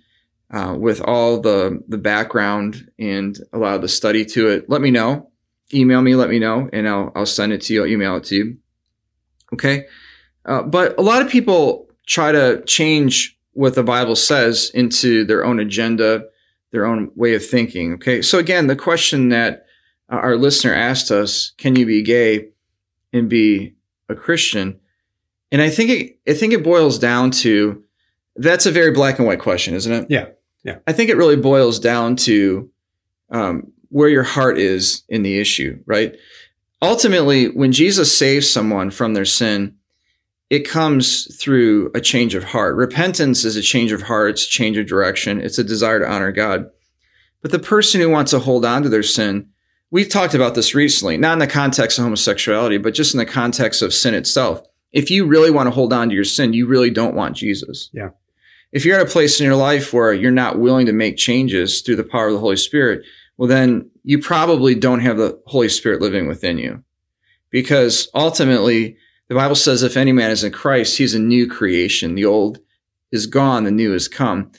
uh, 0.52 0.76
with 0.78 1.02
all 1.02 1.40
the 1.40 1.84
the 1.88 1.98
background 1.98 2.90
and 2.98 3.38
a 3.52 3.58
lot 3.58 3.76
of 3.76 3.82
the 3.82 3.90
study 3.90 4.26
to 4.26 4.50
it, 4.50 4.70
let 4.70 4.82
me 4.82 4.92
know. 4.92 5.30
Email 5.74 6.02
me, 6.02 6.16
let 6.16 6.30
me 6.30 6.40
know, 6.40 6.70
and 6.72 6.88
I'll 6.88 7.12
I'll 7.16 7.26
send 7.26 7.52
it 7.52 7.62
to 7.64 7.74
you. 7.74 7.84
I'll 7.84 7.90
email 7.90 8.16
it 8.18 8.24
to 8.26 8.36
you. 8.36 8.58
Okay, 9.54 9.86
uh, 10.46 10.64
but 10.64 10.98
a 10.98 11.02
lot 11.02 11.22
of 11.22 11.30
people 11.30 11.90
try 12.06 12.32
to 12.32 12.64
change 12.66 13.38
what 13.52 13.76
the 13.76 13.84
Bible 13.84 14.16
says 14.16 14.72
into 14.74 15.26
their 15.26 15.44
own 15.44 15.60
agenda, 15.60 16.24
their 16.72 16.86
own 16.86 17.12
way 17.16 17.36
of 17.36 17.46
thinking. 17.46 17.94
Okay, 17.96 18.22
so 18.22 18.40
again, 18.40 18.68
the 18.68 18.76
question 18.78 19.30
that 19.30 19.67
our 20.10 20.38
listener 20.38 20.74
asked 20.74 21.12
us, 21.12 21.52
"Can 21.58 21.76
you 21.76 21.86
be 21.86 22.02
gay 22.02 22.50
and 23.14 23.30
be 23.30 23.76
a 24.10 24.16
Christian?" 24.16 24.80
And 25.52 25.62
I 25.62 25.70
think 25.70 25.90
it, 25.90 26.20
I 26.28 26.34
think 26.34 26.54
it 26.54 26.64
boils 26.64 27.00
down 27.00 27.32
to 27.32 27.84
that's 28.36 28.66
a 28.66 28.72
very 28.72 28.92
black 28.92 29.18
and 29.18 29.28
white 29.28 29.40
question, 29.40 29.74
isn't 29.74 29.92
it? 29.92 30.08
Yeah, 30.10 30.28
yeah. 30.64 30.78
I 30.88 30.94
think 30.94 31.10
it 31.10 31.18
really 31.18 31.36
boils 31.36 31.80
down 31.80 32.16
to 32.18 32.70
um, 33.30 33.72
where 33.90 34.10
your 34.10 34.24
heart 34.24 34.58
is 34.58 35.04
in 35.10 35.24
the 35.24 35.40
issue, 35.40 35.80
right? 35.86 36.16
Ultimately, 36.82 37.50
when 37.50 37.72
Jesus 37.72 38.18
saves 38.18 38.50
someone 38.50 38.92
from 38.92 39.14
their 39.14 39.26
sin, 39.26 39.76
it 40.50 40.68
comes 40.68 41.36
through 41.36 41.92
a 41.96 42.02
change 42.02 42.36
of 42.36 42.44
heart. 42.44 42.76
Repentance 42.76 43.44
is 43.44 43.56
a 43.56 43.62
change 43.62 43.92
of 43.92 44.04
heart, 44.04 44.32
it's 44.32 44.46
a 44.46 44.50
change 44.50 44.78
of 44.78 44.86
direction, 44.86 45.42
it's 45.42 45.58
a 45.58 45.64
desire 45.64 46.00
to 46.00 46.10
honor 46.10 46.32
God. 46.32 46.70
But 47.42 47.52
the 47.52 47.60
person 47.60 48.00
who 48.00 48.10
wants 48.10 48.32
to 48.32 48.40
hold 48.40 48.64
on 48.64 48.84
to 48.84 48.90
their 48.90 49.04
sin, 49.04 49.50
we've 49.92 50.10
talked 50.10 50.34
about 50.34 50.56
this 50.56 50.76
recently, 50.76 51.18
not 51.18 51.34
in 51.34 51.40
the 51.40 51.48
context 51.48 51.98
of 51.98 52.04
homosexuality, 52.04 52.78
but 52.78 52.94
just 52.94 53.14
in 53.14 53.18
the 53.18 53.26
context 53.26 53.82
of 53.82 53.94
sin 53.94 54.14
itself. 54.14 54.62
If 54.92 55.12
you 55.12 55.26
really 55.26 55.52
want 55.52 55.68
to 55.68 55.72
hold 55.72 55.94
on 55.94 56.10
to 56.10 56.16
your 56.16 56.24
sin, 56.24 56.54
you 56.54 56.66
really 56.66 56.90
don't 56.90 57.16
want 57.16 57.36
Jesus. 57.36 57.90
Yeah. 57.94 58.10
If 58.72 58.86
you're 58.86 59.00
at 59.00 59.08
a 59.08 59.10
place 59.10 59.40
in 59.40 59.46
your 59.46 59.56
life 59.56 59.94
where 59.94 60.14
you're 60.14 60.32
not 60.32 60.60
willing 60.60 60.86
to 60.88 60.94
make 60.94 61.18
changes 61.18 61.82
through 61.82 61.96
the 61.96 62.04
power 62.04 62.28
of 62.28 62.34
the 62.34 62.40
Holy 62.40 62.58
Spirit, 62.58 63.06
well, 63.38 63.48
then 63.48 63.90
you 64.04 64.20
probably 64.20 64.76
don't 64.76 65.00
have 65.00 65.18
the 65.18 65.40
Holy 65.46 65.70
Spirit 65.70 66.02
living 66.02 66.28
within 66.28 66.58
you. 66.58 66.84
Because 67.50 68.10
ultimately, 68.14 68.98
the 69.30 69.36
Bible 69.36 69.56
says 69.56 69.84
if 69.84 69.96
any 69.96 70.12
man 70.12 70.32
is 70.32 70.44
in 70.44 70.52
Christ, 70.52 70.98
he's 70.98 71.14
a 71.14 71.20
new 71.20 71.48
creation. 71.48 72.16
The 72.16 72.26
old 72.26 72.60
is 73.12 73.26
gone, 73.26 73.64
the 73.64 73.72
new 73.72 73.92
has 73.92 74.08
come. 74.08 74.52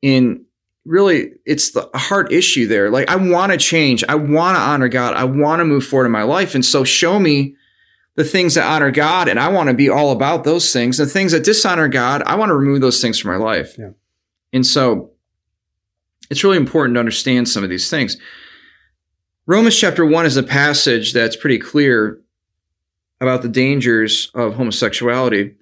In 0.00 0.44
really, 0.84 1.32
it's 1.44 1.70
the 1.70 1.88
heart 1.94 2.32
issue 2.32 2.66
there. 2.66 2.90
Like, 2.90 3.08
I 3.08 3.16
want 3.16 3.52
to 3.52 3.58
change. 3.58 4.02
I 4.08 4.14
want 4.16 4.56
to 4.56 4.60
honor 4.60 4.88
God. 4.88 5.14
I 5.14 5.24
want 5.24 5.60
to 5.60 5.64
move 5.64 5.84
forward 5.84 6.06
in 6.06 6.12
my 6.12 6.24
life. 6.24 6.54
And 6.54 6.64
so 6.64 6.84
show 6.84 7.18
me 7.18 7.54
the 8.14 8.24
things 8.24 8.56
that 8.56 8.66
honor 8.66 8.90
God, 8.90 9.28
and 9.28 9.40
I 9.40 9.48
want 9.48 9.68
to 9.68 9.74
be 9.74 9.88
all 9.88 10.12
about 10.12 10.44
those 10.44 10.72
things. 10.72 10.98
The 10.98 11.06
things 11.06 11.32
that 11.32 11.44
dishonor 11.44 11.88
God, 11.88 12.22
I 12.26 12.34
want 12.34 12.50
to 12.50 12.54
remove 12.54 12.80
those 12.80 13.00
things 13.00 13.18
from 13.18 13.30
my 13.30 13.38
life. 13.38 13.76
Yeah. 13.78 13.90
And 14.52 14.66
so 14.66 15.12
it's 16.30 16.44
really 16.44 16.58
important 16.58 16.96
to 16.96 17.00
understand 17.00 17.48
some 17.48 17.64
of 17.64 17.70
these 17.70 17.88
things. 17.88 18.18
Romans 19.46 19.78
chapter 19.78 20.04
1 20.04 20.26
is 20.26 20.36
a 20.36 20.42
passage 20.42 21.12
that's 21.12 21.36
pretty 21.36 21.58
clear 21.58 22.20
about 23.20 23.42
the 23.42 23.48
dangers 23.48 24.30
of 24.34 24.54
homosexuality. 24.54 25.54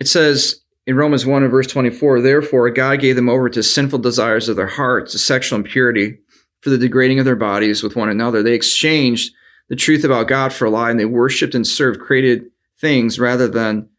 It 0.00 0.08
says 0.08 0.60
in 0.88 0.96
Romans 0.96 1.26
1 1.26 1.42
and 1.42 1.50
verse 1.50 1.66
24, 1.66 2.22
therefore 2.22 2.70
God 2.70 3.00
gave 3.00 3.14
them 3.14 3.28
over 3.28 3.50
to 3.50 3.62
sinful 3.62 3.98
desires 3.98 4.48
of 4.48 4.56
their 4.56 4.66
hearts, 4.66 5.12
to 5.12 5.18
sexual 5.18 5.58
impurity, 5.58 6.16
for 6.62 6.70
the 6.70 6.78
degrading 6.78 7.18
of 7.18 7.26
their 7.26 7.36
bodies 7.36 7.82
with 7.82 7.94
one 7.94 8.08
another. 8.08 8.42
They 8.42 8.54
exchanged 8.54 9.34
the 9.68 9.76
truth 9.76 10.02
about 10.02 10.28
God 10.28 10.50
for 10.50 10.64
a 10.64 10.70
lie, 10.70 10.90
and 10.90 10.98
they 10.98 11.04
worshiped 11.04 11.54
and 11.54 11.66
served 11.66 12.00
created 12.00 12.46
things 12.80 13.18
rather 13.18 13.48
than 13.48 13.90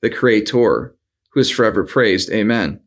the 0.00 0.10
Creator, 0.10 0.96
who 1.30 1.40
is 1.40 1.48
forever 1.48 1.84
praised. 1.84 2.28
Amen. 2.32 2.80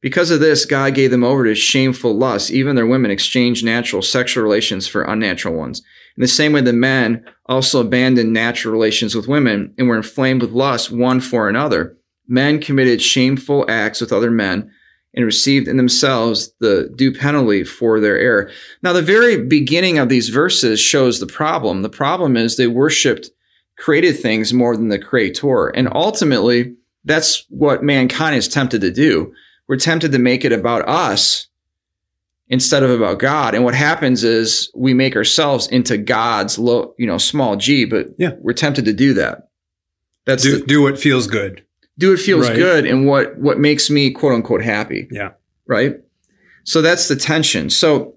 Because 0.00 0.30
of 0.30 0.40
this, 0.40 0.64
God 0.64 0.94
gave 0.94 1.10
them 1.10 1.24
over 1.24 1.44
to 1.44 1.54
shameful 1.54 2.16
lusts. 2.16 2.50
Even 2.50 2.74
their 2.74 2.86
women 2.86 3.10
exchanged 3.10 3.66
natural 3.66 4.00
sexual 4.00 4.42
relations 4.42 4.88
for 4.88 5.02
unnatural 5.02 5.54
ones. 5.54 5.82
In 6.16 6.22
the 6.22 6.26
same 6.26 6.54
way, 6.54 6.62
the 6.62 6.72
men 6.72 7.26
also 7.44 7.82
abandoned 7.82 8.32
natural 8.32 8.72
relations 8.72 9.14
with 9.14 9.28
women 9.28 9.74
and 9.76 9.88
were 9.88 9.96
inflamed 9.98 10.40
with 10.40 10.52
lust 10.52 10.90
one 10.90 11.20
for 11.20 11.50
another. 11.50 11.97
Men 12.28 12.60
committed 12.60 13.02
shameful 13.02 13.64
acts 13.68 14.00
with 14.00 14.12
other 14.12 14.30
men 14.30 14.70
and 15.14 15.24
received 15.24 15.66
in 15.66 15.78
themselves 15.78 16.52
the 16.60 16.92
due 16.94 17.12
penalty 17.12 17.64
for 17.64 17.98
their 17.98 18.18
error. 18.18 18.50
Now, 18.82 18.92
the 18.92 19.02
very 19.02 19.42
beginning 19.42 19.98
of 19.98 20.08
these 20.08 20.28
verses 20.28 20.78
shows 20.78 21.18
the 21.18 21.26
problem. 21.26 21.82
The 21.82 21.88
problem 21.88 22.36
is 22.36 22.56
they 22.56 22.66
worshiped 22.66 23.30
created 23.78 24.18
things 24.18 24.52
more 24.52 24.76
than 24.76 24.88
the 24.88 24.98
creator. 24.98 25.68
And 25.68 25.88
ultimately, 25.92 26.74
that's 27.04 27.44
what 27.48 27.82
mankind 27.82 28.36
is 28.36 28.48
tempted 28.48 28.82
to 28.82 28.90
do 28.90 29.32
we're 29.68 29.76
tempted 29.76 30.12
to 30.12 30.18
make 30.18 30.44
it 30.44 30.52
about 30.52 30.88
us 30.88 31.46
instead 32.48 32.82
of 32.82 32.90
about 32.90 33.18
God. 33.18 33.54
And 33.54 33.64
what 33.64 33.74
happens 33.74 34.24
is 34.24 34.72
we 34.74 34.94
make 34.94 35.14
ourselves 35.14 35.68
into 35.68 35.98
God's 35.98 36.58
low, 36.58 36.94
you 36.98 37.06
know, 37.06 37.18
small 37.18 37.56
g, 37.56 37.84
but 37.84 38.08
yeah. 38.16 38.32
we're 38.40 38.54
tempted 38.54 38.86
to 38.86 38.94
do 38.94 39.12
that. 39.14 39.50
That's 40.24 40.42
do, 40.42 40.58
the, 40.58 40.66
do 40.66 40.82
what 40.82 40.98
feels 40.98 41.26
good. 41.26 41.64
Do 41.98 42.10
what 42.10 42.20
feels 42.20 42.48
right. 42.48 42.56
good 42.56 42.86
and 42.86 43.06
what 43.06 43.36
what 43.38 43.58
makes 43.58 43.90
me 43.90 44.10
quote 44.10 44.34
unquote 44.34 44.62
happy. 44.62 45.08
Yeah. 45.10 45.32
Right? 45.66 45.96
So 46.64 46.80
that's 46.80 47.08
the 47.08 47.16
tension. 47.16 47.70
So 47.70 48.14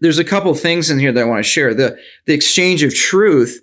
there's 0.00 0.18
a 0.18 0.24
couple 0.24 0.54
things 0.54 0.90
in 0.90 0.98
here 0.98 1.12
that 1.12 1.20
I 1.20 1.24
want 1.24 1.38
to 1.38 1.48
share. 1.48 1.74
The 1.74 1.98
the 2.26 2.34
exchange 2.34 2.82
of 2.82 2.94
truth, 2.94 3.60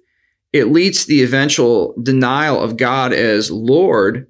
it 0.52 0.66
leads 0.66 1.02
to 1.02 1.08
the 1.08 1.24
eventual 1.24 1.96
denial 2.02 2.60
of 2.60 2.78
God 2.78 3.14
as 3.14 3.52
Lord 3.52 4.28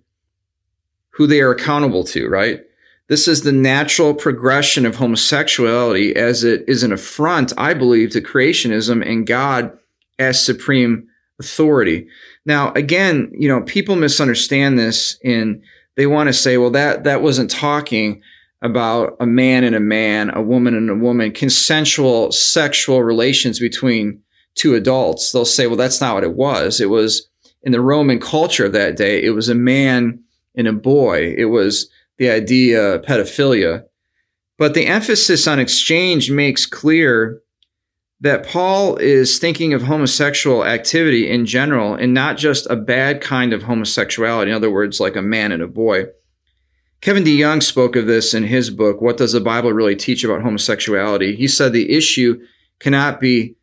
who 1.11 1.27
they 1.27 1.41
are 1.41 1.51
accountable 1.51 2.03
to, 2.05 2.27
right? 2.27 2.61
This 3.07 3.27
is 3.27 3.41
the 3.41 3.51
natural 3.51 4.13
progression 4.13 4.85
of 4.85 4.95
homosexuality 4.95 6.15
as 6.15 6.43
it 6.43 6.63
is 6.67 6.83
an 6.83 6.93
affront, 6.93 7.51
I 7.57 7.73
believe, 7.73 8.11
to 8.11 8.21
creationism 8.21 9.05
and 9.05 9.27
God 9.27 9.77
as 10.17 10.43
supreme 10.43 11.09
authority. 11.39 12.07
Now, 12.45 12.73
again, 12.73 13.31
you 13.33 13.47
know, 13.47 13.61
people 13.61 13.95
misunderstand 13.95 14.79
this 14.79 15.17
and 15.23 15.61
they 15.95 16.07
want 16.07 16.27
to 16.27 16.33
say, 16.33 16.57
well, 16.57 16.71
that, 16.71 17.03
that 17.03 17.21
wasn't 17.21 17.51
talking 17.51 18.21
about 18.61 19.15
a 19.19 19.25
man 19.25 19.63
and 19.63 19.75
a 19.75 19.79
man, 19.79 20.29
a 20.31 20.41
woman 20.41 20.75
and 20.75 20.89
a 20.89 20.95
woman, 20.95 21.31
consensual 21.31 22.31
sexual 22.31 23.03
relations 23.03 23.59
between 23.59 24.21
two 24.55 24.75
adults. 24.75 25.31
They'll 25.31 25.45
say, 25.45 25.67
well, 25.67 25.77
that's 25.77 26.01
not 26.01 26.15
what 26.15 26.23
it 26.23 26.35
was. 26.35 26.79
It 26.79 26.89
was 26.89 27.27
in 27.63 27.71
the 27.71 27.81
Roman 27.81 28.19
culture 28.19 28.65
of 28.65 28.73
that 28.73 28.97
day, 28.97 29.23
it 29.23 29.31
was 29.31 29.49
a 29.49 29.55
man 29.55 30.23
and 30.55 30.67
a 30.67 30.73
boy. 30.73 31.33
It 31.37 31.45
was 31.45 31.89
the 32.17 32.29
idea 32.29 32.95
of 32.95 33.03
pedophilia. 33.03 33.83
But 34.57 34.73
the 34.73 34.85
emphasis 34.85 35.47
on 35.47 35.59
exchange 35.59 36.29
makes 36.29 36.65
clear 36.65 37.41
that 38.21 38.45
Paul 38.45 38.97
is 38.97 39.39
thinking 39.39 39.73
of 39.73 39.81
homosexual 39.81 40.63
activity 40.63 41.29
in 41.29 41.45
general 41.45 41.95
and 41.95 42.13
not 42.13 42.37
just 42.37 42.67
a 42.69 42.75
bad 42.75 43.19
kind 43.19 43.51
of 43.51 43.63
homosexuality. 43.63 44.51
In 44.51 44.55
other 44.55 44.71
words, 44.71 44.99
like 44.99 45.15
a 45.15 45.23
man 45.23 45.51
and 45.51 45.63
a 45.63 45.67
boy. 45.67 46.05
Kevin 47.01 47.23
DeYoung 47.23 47.63
spoke 47.63 47.95
of 47.95 48.05
this 48.05 48.35
in 48.35 48.43
his 48.43 48.69
book, 48.69 49.01
What 49.01 49.17
Does 49.17 49.31
the 49.31 49.41
Bible 49.41 49.73
Really 49.73 49.95
Teach 49.95 50.23
About 50.23 50.43
Homosexuality? 50.43 51.35
He 51.35 51.47
said 51.47 51.73
the 51.73 51.91
issue 51.91 52.39
cannot 52.79 53.19
be 53.19 53.55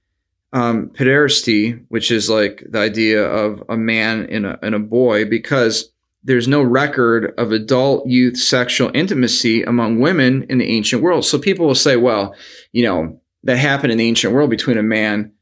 um, 0.53 0.89
pederasty, 0.89 1.85
which 1.87 2.11
is 2.11 2.29
like 2.29 2.65
the 2.69 2.81
idea 2.81 3.23
of 3.25 3.63
a 3.69 3.77
man 3.77 4.27
and 4.29 4.45
a, 4.45 4.59
and 4.65 4.75
a 4.75 4.81
boy, 4.81 5.25
because 5.25 5.93
there's 6.25 6.49
no 6.49 6.63
record 6.63 7.33
of 7.39 7.53
adult 7.53 8.09
youth 8.09 8.37
sexual 8.37 8.91
intimacy 8.93 9.63
among 9.63 10.01
women 10.01 10.45
in 10.51 10.59
the 10.59 10.69
ancient 10.69 11.01
world. 11.01 11.25
So 11.25 11.39
people 11.39 11.67
will 11.67 11.77
say, 11.77 11.95
well, 11.95 12.35
you 12.73 12.83
know, 12.83 13.21
that 13.49 13.57
happened 13.57 13.91
in 13.91 13.97
the 13.97 14.07
ancient 14.07 14.35
world 14.35 14.51
between 14.51 14.77
a 14.77 14.83
man 14.83 15.33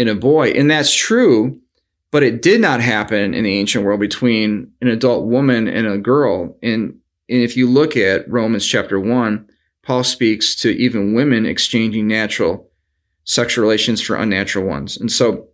and 0.00 0.08
a 0.08 0.16
boy. 0.16 0.50
And 0.50 0.68
that's 0.68 0.92
true, 0.92 1.60
but 2.10 2.24
it 2.24 2.42
did 2.42 2.60
not 2.60 2.80
happen 2.80 3.34
in 3.34 3.44
the 3.44 3.56
ancient 3.56 3.84
world 3.84 4.00
between 4.00 4.72
an 4.80 4.88
adult 4.88 5.26
woman 5.26 5.68
and 5.68 5.86
a 5.86 5.96
girl. 5.96 6.58
And, 6.60 6.98
and 7.28 7.42
if 7.42 7.56
you 7.56 7.70
look 7.70 7.96
at 7.96 8.28
Romans 8.28 8.66
chapter 8.66 8.98
1, 8.98 9.48
Paul 9.82 10.02
speaks 10.02 10.56
to 10.56 10.70
even 10.70 11.14
women 11.14 11.46
exchanging 11.46 12.08
natural 12.08 12.68
sexual 13.22 13.62
relations 13.62 14.00
for 14.00 14.16
unnatural 14.16 14.66
ones. 14.66 14.96
And 14.96 15.12
so 15.12 15.46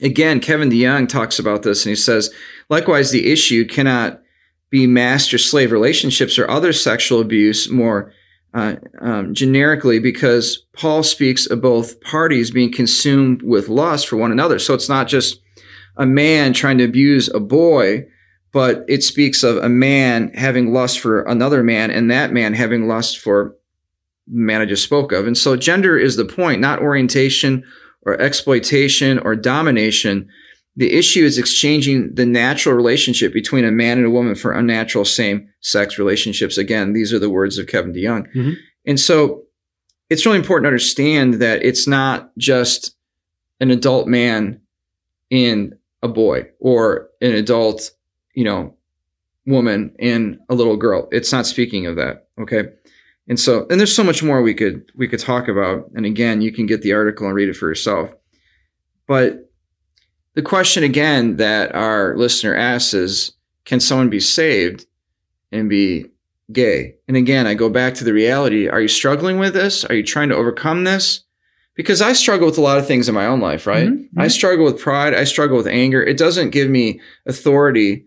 again, 0.00 0.40
Kevin 0.40 0.70
DeYoung 0.70 1.10
talks 1.10 1.38
about 1.38 1.62
this 1.62 1.84
and 1.84 1.90
he 1.90 1.96
says, 1.96 2.32
likewise, 2.70 3.10
the 3.10 3.30
issue 3.30 3.66
cannot 3.66 4.22
be 4.70 4.86
master 4.86 5.36
slave 5.36 5.72
relationships 5.72 6.38
or 6.38 6.48
other 6.48 6.72
sexual 6.72 7.20
abuse 7.20 7.68
more 7.68 8.14
uh, 8.54 8.76
um, 9.00 9.34
generically 9.34 9.98
because 9.98 10.64
Paul 10.74 11.02
speaks 11.02 11.46
of 11.46 11.60
both 11.62 12.00
parties 12.00 12.50
being 12.50 12.72
consumed 12.72 13.42
with 13.42 13.68
lust 13.68 14.08
for 14.08 14.16
one 14.16 14.32
another. 14.32 14.58
So 14.58 14.74
it's 14.74 14.88
not 14.88 15.08
just 15.08 15.40
a 15.96 16.06
man 16.06 16.52
trying 16.52 16.78
to 16.78 16.84
abuse 16.84 17.28
a 17.28 17.40
boy, 17.40 18.06
but 18.52 18.84
it 18.88 19.02
speaks 19.02 19.42
of 19.42 19.56
a 19.58 19.68
man 19.68 20.30
having 20.34 20.72
lust 20.72 21.00
for 21.00 21.22
another 21.22 21.62
man 21.62 21.90
and 21.90 22.10
that 22.10 22.32
man 22.32 22.52
having 22.52 22.86
lust 22.86 23.18
for 23.18 23.56
the 24.26 24.38
man 24.38 24.60
I 24.60 24.66
just 24.66 24.84
spoke 24.84 25.12
of. 25.12 25.26
And 25.26 25.36
so 25.36 25.56
gender 25.56 25.98
is 25.98 26.16
the 26.16 26.24
point, 26.24 26.60
not 26.60 26.80
orientation 26.80 27.64
or 28.02 28.20
exploitation 28.20 29.18
or 29.18 29.34
domination. 29.34 30.28
The 30.76 30.92
issue 30.92 31.24
is 31.24 31.36
exchanging 31.36 32.14
the 32.14 32.24
natural 32.24 32.74
relationship 32.74 33.32
between 33.32 33.64
a 33.64 33.70
man 33.70 33.98
and 33.98 34.06
a 34.06 34.10
woman 34.10 34.34
for 34.34 34.52
unnatural 34.52 35.04
same 35.04 35.48
sex 35.60 35.98
relationships. 35.98 36.56
Again, 36.56 36.94
these 36.94 37.12
are 37.12 37.18
the 37.18 37.30
words 37.30 37.58
of 37.58 37.66
Kevin 37.66 37.92
DeYoung. 37.92 38.26
Mm-hmm. 38.34 38.52
And 38.86 38.98
so 38.98 39.42
it's 40.08 40.24
really 40.24 40.38
important 40.38 40.64
to 40.64 40.68
understand 40.68 41.34
that 41.34 41.62
it's 41.62 41.86
not 41.86 42.30
just 42.38 42.96
an 43.60 43.70
adult 43.70 44.08
man 44.08 44.60
in 45.30 45.78
a 46.02 46.08
boy 46.08 46.48
or 46.58 47.10
an 47.20 47.32
adult, 47.32 47.90
you 48.34 48.44
know, 48.44 48.74
woman 49.46 49.94
in 49.98 50.38
a 50.48 50.54
little 50.54 50.76
girl. 50.76 51.08
It's 51.12 51.32
not 51.32 51.46
speaking 51.46 51.86
of 51.86 51.96
that. 51.96 52.28
Okay. 52.40 52.64
And 53.28 53.38
so, 53.38 53.66
and 53.70 53.78
there's 53.78 53.94
so 53.94 54.04
much 54.04 54.22
more 54.22 54.42
we 54.42 54.54
could 54.54 54.90
we 54.96 55.06
could 55.06 55.20
talk 55.20 55.48
about. 55.48 55.90
And 55.94 56.04
again, 56.04 56.42
you 56.42 56.52
can 56.52 56.66
get 56.66 56.82
the 56.82 56.92
article 56.92 57.26
and 57.26 57.34
read 57.34 57.48
it 57.48 57.56
for 57.56 57.68
yourself. 57.68 58.10
But 59.06 59.51
the 60.34 60.42
question 60.42 60.82
again 60.82 61.36
that 61.36 61.74
our 61.74 62.16
listener 62.16 62.54
asks 62.54 62.94
is, 62.94 63.32
can 63.64 63.80
someone 63.80 64.10
be 64.10 64.20
saved 64.20 64.86
and 65.50 65.68
be 65.68 66.06
gay? 66.52 66.94
And 67.08 67.16
again, 67.16 67.46
I 67.46 67.54
go 67.54 67.68
back 67.68 67.94
to 67.94 68.04
the 68.04 68.12
reality. 68.12 68.68
Are 68.68 68.80
you 68.80 68.88
struggling 68.88 69.38
with 69.38 69.54
this? 69.54 69.84
Are 69.84 69.94
you 69.94 70.02
trying 70.02 70.30
to 70.30 70.36
overcome 70.36 70.84
this? 70.84 71.24
Because 71.74 72.02
I 72.02 72.12
struggle 72.12 72.46
with 72.46 72.58
a 72.58 72.62
lot 72.62 72.78
of 72.78 72.86
things 72.86 73.08
in 73.08 73.14
my 73.14 73.26
own 73.26 73.40
life, 73.40 73.66
right? 73.66 73.88
Mm-hmm. 73.88 74.20
I 74.20 74.28
struggle 74.28 74.64
with 74.64 74.80
pride. 74.80 75.14
I 75.14 75.24
struggle 75.24 75.56
with 75.56 75.66
anger. 75.66 76.02
It 76.02 76.18
doesn't 76.18 76.50
give 76.50 76.68
me 76.68 77.00
authority 77.26 78.04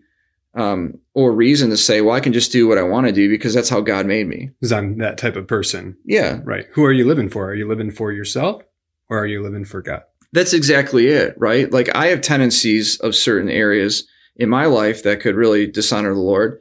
um, 0.54 0.98
or 1.14 1.32
reason 1.32 1.70
to 1.70 1.76
say, 1.76 2.00
well, 2.00 2.14
I 2.14 2.20
can 2.20 2.32
just 2.32 2.52
do 2.52 2.68
what 2.68 2.78
I 2.78 2.82
want 2.82 3.06
to 3.06 3.12
do 3.12 3.28
because 3.28 3.54
that's 3.54 3.68
how 3.68 3.80
God 3.80 4.06
made 4.06 4.28
me. 4.28 4.50
Because 4.60 4.72
I'm 4.72 4.98
that 4.98 5.18
type 5.18 5.36
of 5.36 5.48
person. 5.48 5.96
Yeah. 6.04 6.40
Right. 6.44 6.66
Who 6.72 6.84
are 6.84 6.92
you 6.92 7.06
living 7.06 7.28
for? 7.28 7.48
Are 7.48 7.54
you 7.54 7.68
living 7.68 7.90
for 7.90 8.12
yourself 8.12 8.62
or 9.08 9.18
are 9.18 9.26
you 9.26 9.42
living 9.42 9.64
for 9.64 9.82
God? 9.82 10.02
That's 10.32 10.52
exactly 10.52 11.08
it, 11.08 11.34
right? 11.36 11.70
Like 11.70 11.94
I 11.94 12.08
have 12.08 12.20
tendencies 12.20 12.98
of 13.00 13.14
certain 13.14 13.48
areas 13.48 14.06
in 14.36 14.48
my 14.48 14.66
life 14.66 15.02
that 15.02 15.20
could 15.20 15.34
really 15.34 15.66
dishonor 15.66 16.14
the 16.14 16.20
Lord. 16.20 16.60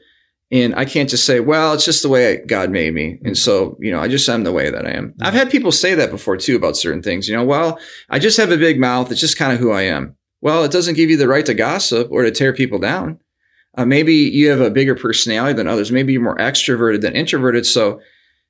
And 0.51 0.75
I 0.75 0.85
can't 0.85 1.09
just 1.09 1.25
say, 1.25 1.39
well, 1.39 1.73
it's 1.73 1.85
just 1.85 2.03
the 2.03 2.09
way 2.09 2.37
God 2.45 2.69
made 2.69 2.93
me. 2.93 3.19
And 3.25 3.37
so, 3.37 3.77
you 3.79 3.91
know, 3.91 3.99
I 3.99 4.07
just 4.07 4.29
am 4.29 4.43
the 4.43 4.51
way 4.51 4.69
that 4.69 4.85
I 4.85 4.91
am. 4.91 5.13
I've 5.21 5.33
had 5.33 5.49
people 5.49 5.71
say 5.71 5.95
that 5.95 6.11
before 6.11 6.37
too 6.37 6.55
about 6.55 6.77
certain 6.77 7.01
things. 7.01 7.27
You 7.27 7.35
know, 7.35 7.43
well, 7.43 7.79
I 8.09 8.19
just 8.19 8.37
have 8.37 8.51
a 8.51 8.57
big 8.57 8.79
mouth. 8.79 9.11
It's 9.11 9.19
just 9.19 9.37
kind 9.37 9.51
of 9.51 9.59
who 9.59 9.71
I 9.71 9.81
am. 9.83 10.15
Well, 10.41 10.63
it 10.63 10.71
doesn't 10.71 10.95
give 10.95 11.09
you 11.09 11.17
the 11.17 11.27
right 11.27 11.45
to 11.47 11.55
gossip 11.55 12.09
or 12.11 12.23
to 12.23 12.31
tear 12.31 12.53
people 12.53 12.77
down. 12.77 13.19
Uh, 13.77 13.85
maybe 13.85 14.13
you 14.13 14.49
have 14.49 14.61
a 14.61 14.69
bigger 14.69 14.95
personality 14.95 15.53
than 15.53 15.67
others. 15.67 15.91
Maybe 15.91 16.13
you're 16.13 16.21
more 16.21 16.37
extroverted 16.37 17.01
than 17.01 17.15
introverted. 17.15 17.65
So, 17.65 17.99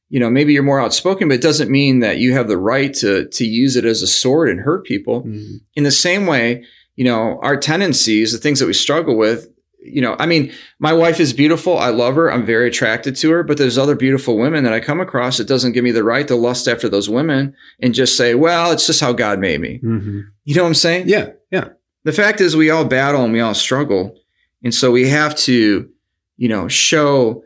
you 0.09 0.19
know, 0.19 0.29
maybe 0.29 0.53
you're 0.53 0.63
more 0.63 0.79
outspoken, 0.79 1.27
but 1.27 1.35
it 1.35 1.41
doesn't 1.41 1.71
mean 1.71 1.99
that 1.99 2.17
you 2.17 2.33
have 2.33 2.47
the 2.47 2.57
right 2.57 2.93
to 2.95 3.27
to 3.29 3.45
use 3.45 3.75
it 3.75 3.85
as 3.85 4.01
a 4.01 4.07
sword 4.07 4.49
and 4.49 4.59
hurt 4.59 4.85
people. 4.85 5.23
Mm-hmm. 5.23 5.57
In 5.75 5.83
the 5.83 5.91
same 5.91 6.25
way, 6.27 6.63
you 6.95 7.03
know, 7.03 7.39
our 7.41 7.57
tendencies, 7.57 8.31
the 8.31 8.37
things 8.37 8.59
that 8.59 8.67
we 8.67 8.73
struggle 8.73 9.17
with, 9.17 9.47
you 9.79 10.01
know, 10.01 10.15
I 10.17 10.25
mean, 10.25 10.51
my 10.79 10.93
wife 10.93 11.19
is 11.19 11.33
beautiful. 11.33 11.77
I 11.77 11.89
love 11.89 12.15
her. 12.15 12.31
I'm 12.31 12.45
very 12.45 12.67
attracted 12.69 13.15
to 13.17 13.31
her, 13.31 13.43
but 13.43 13.57
there's 13.57 13.77
other 13.77 13.95
beautiful 13.95 14.37
women 14.37 14.63
that 14.63 14.73
I 14.73 14.79
come 14.79 14.99
across. 14.99 15.39
It 15.39 15.47
doesn't 15.47 15.73
give 15.73 15.83
me 15.83 15.91
the 15.91 16.03
right 16.03 16.27
to 16.27 16.35
lust 16.35 16.67
after 16.67 16.89
those 16.89 17.09
women 17.09 17.55
and 17.79 17.93
just 17.93 18.17
say, 18.17 18.33
well, 18.33 18.71
it's 18.71 18.87
just 18.87 19.01
how 19.01 19.13
God 19.13 19.39
made 19.39 19.61
me. 19.61 19.79
Mm-hmm. 19.83 20.21
You 20.45 20.55
know 20.55 20.63
what 20.63 20.69
I'm 20.69 20.73
saying? 20.75 21.07
Yeah. 21.07 21.31
Yeah. 21.51 21.69
The 22.03 22.13
fact 22.13 22.41
is 22.41 22.55
we 22.55 22.69
all 22.69 22.85
battle 22.85 23.23
and 23.23 23.33
we 23.33 23.41
all 23.41 23.53
struggle. 23.53 24.17
And 24.63 24.73
so 24.73 24.91
we 24.91 25.07
have 25.09 25.35
to, 25.37 25.89
you 26.37 26.49
know, 26.49 26.67
show 26.67 27.43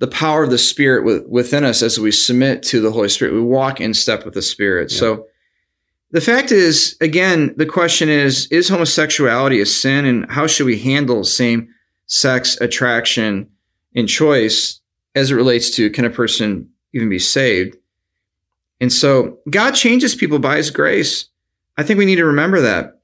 the 0.00 0.08
power 0.08 0.42
of 0.42 0.50
the 0.50 0.58
Spirit 0.58 1.28
within 1.28 1.62
us 1.62 1.82
as 1.82 2.00
we 2.00 2.10
submit 2.10 2.62
to 2.64 2.80
the 2.80 2.90
Holy 2.90 3.10
Spirit. 3.10 3.34
We 3.34 3.42
walk 3.42 3.82
in 3.82 3.92
step 3.92 4.24
with 4.24 4.32
the 4.32 4.42
Spirit. 4.42 4.90
Yeah. 4.90 4.98
So 4.98 5.26
the 6.10 6.22
fact 6.22 6.50
is, 6.50 6.96
again, 7.02 7.54
the 7.56 7.66
question 7.66 8.08
is 8.08 8.46
is 8.46 8.68
homosexuality 8.68 9.60
a 9.60 9.66
sin 9.66 10.06
and 10.06 10.28
how 10.30 10.46
should 10.46 10.64
we 10.64 10.78
handle 10.78 11.22
same 11.22 11.68
sex 12.06 12.58
attraction 12.62 13.50
and 13.94 14.08
choice 14.08 14.80
as 15.14 15.30
it 15.30 15.34
relates 15.34 15.70
to 15.76 15.90
can 15.90 16.06
a 16.06 16.10
person 16.10 16.70
even 16.94 17.10
be 17.10 17.18
saved? 17.18 17.76
And 18.80 18.90
so 18.90 19.38
God 19.50 19.72
changes 19.72 20.14
people 20.14 20.38
by 20.38 20.56
his 20.56 20.70
grace. 20.70 21.26
I 21.76 21.82
think 21.82 21.98
we 21.98 22.06
need 22.06 22.16
to 22.16 22.24
remember 22.24 22.62
that. 22.62 22.99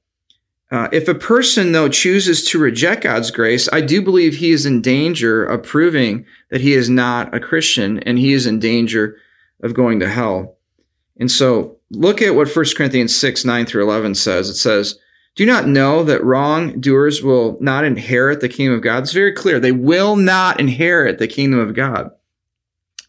Uh, 0.69 0.89
if 0.91 1.07
a 1.07 1.15
person, 1.15 1.71
though, 1.71 1.87
chooses 1.87 2.43
to 2.49 2.59
reject 2.59 3.03
God's 3.03 3.31
grace, 3.31 3.69
I 3.71 3.79
do 3.79 4.01
believe 4.01 4.35
he 4.35 4.51
is 4.51 4.65
in 4.65 4.81
danger 4.81 5.43
of 5.43 5.63
proving 5.63 6.25
that 6.49 6.59
he 6.59 6.73
is 6.73 6.89
not 6.89 7.33
a 7.33 7.39
Christian 7.39 7.99
and 7.99 8.19
he 8.19 8.33
is 8.33 8.45
in 8.45 8.59
danger 8.59 9.17
of 9.63 9.73
going 9.73 9.99
to 10.01 10.09
hell. 10.09 10.57
And 11.19 11.31
so 11.31 11.77
look 11.89 12.21
at 12.21 12.35
what 12.35 12.53
1 12.53 12.65
Corinthians 12.75 13.17
6, 13.17 13.45
9 13.45 13.65
through 13.65 13.83
11 13.83 14.15
says. 14.15 14.49
It 14.49 14.55
says, 14.55 14.99
Do 15.35 15.45
not 15.45 15.67
know 15.67 16.03
that 16.03 16.23
wrongdoers 16.23 17.23
will 17.23 17.57
not 17.61 17.85
inherit 17.85 18.41
the 18.41 18.49
kingdom 18.49 18.75
of 18.75 18.83
God? 18.83 19.03
It's 19.03 19.13
very 19.13 19.31
clear. 19.31 19.59
They 19.59 19.71
will 19.71 20.17
not 20.17 20.59
inherit 20.59 21.17
the 21.17 21.27
kingdom 21.27 21.59
of 21.59 21.75
God. 21.75 22.11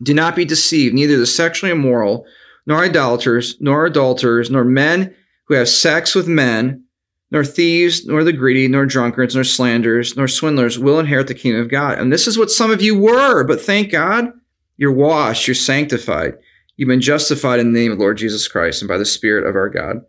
Do 0.01 0.15
not 0.15 0.37
be 0.37 0.45
deceived. 0.45 0.95
Neither 0.95 1.19
the 1.19 1.27
sexually 1.27 1.73
immoral, 1.73 2.25
nor 2.67 2.85
idolaters, 2.85 3.57
nor 3.61 3.87
adulterers, 3.87 4.49
nor 4.49 4.65
men 4.65 5.15
who 5.47 5.55
have 5.55 5.69
sex 5.69 6.15
with 6.15 6.29
men, 6.29 6.85
nor 7.31 7.45
thieves, 7.45 8.07
nor 8.07 8.25
the 8.25 8.33
greedy, 8.33 8.69
nor 8.69 8.87
drunkards, 8.87 9.35
nor 9.35 9.45
slanderers, 9.45 10.17
nor 10.17 10.29
swindlers 10.29 10.79
will 10.79 10.99
inherit 10.99 11.27
the 11.27 11.35
kingdom 11.35 11.61
of 11.61 11.71
God. 11.71 11.99
And 11.99 12.13
this 12.13 12.27
is 12.27 12.39
what 12.39 12.51
some 12.51 12.71
of 12.71 12.81
you 12.81 12.99
were, 12.99 13.45
but 13.45 13.61
thank 13.61 13.91
God 13.91 14.33
you're 14.77 14.93
washed, 14.93 15.47
you're 15.47 15.55
sanctified, 15.55 16.35
you've 16.77 16.89
been 16.89 17.01
justified 17.01 17.61
in 17.61 17.73
the 17.73 17.81
name 17.81 17.93
of 17.93 17.99
Lord 17.99 18.17
Jesus 18.17 18.49
Christ 18.49 18.81
and 18.81 18.89
by 18.89 18.97
the 18.97 19.05
Spirit 19.05 19.47
of 19.47 19.57
our 19.57 19.69
God. 19.69 20.03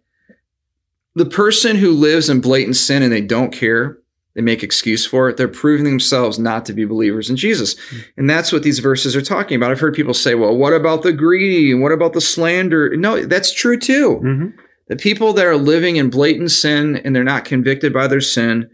The 1.16 1.26
person 1.26 1.76
who 1.76 1.92
lives 1.92 2.30
in 2.30 2.40
blatant 2.40 2.78
sin 2.78 3.04
and 3.04 3.12
they 3.12 3.22
don't 3.22 3.52
care, 3.52 3.98
they 4.36 4.42
make 4.42 4.64
excuse 4.64 5.06
for 5.06 5.28
it, 5.28 5.36
they're 5.36 5.48
proving 5.48 5.84
themselves 5.84 6.40
not 6.40 6.66
to 6.68 6.74
be 6.74 6.86
believers 6.86 7.30
in 7.30 7.36
Jesus. 7.36 7.76
And 8.16 8.30
that's 8.30 8.54
what 8.54 8.64
these 8.64 8.80
verses 8.80 9.16
are 9.16 9.22
talking 9.22 9.58
about. 9.58 9.72
I've 9.72 9.80
heard 9.80 9.96
people 9.96 10.14
say, 10.14 10.36
well, 10.36 10.56
what 10.56 10.72
about 10.72 11.02
the 11.02 11.12
greedy? 11.12 11.72
And 11.72 11.82
what 11.82 11.92
about 11.92 12.14
the 12.14 12.22
slander? 12.22 12.96
No, 12.96 13.26
that's 13.26 13.52
true 13.52 13.78
too. 13.78 14.22
Mm-hmm. 14.24 14.60
The 14.90 14.96
people 14.96 15.34
that 15.34 15.46
are 15.46 15.56
living 15.56 15.96
in 15.96 16.10
blatant 16.10 16.52
sin 16.52 16.98
and 16.98 17.16
they're 17.16 17.24
not 17.24 17.46
convicted 17.46 17.94
by 17.94 18.08
their 18.08 18.22
sin, 18.22 18.70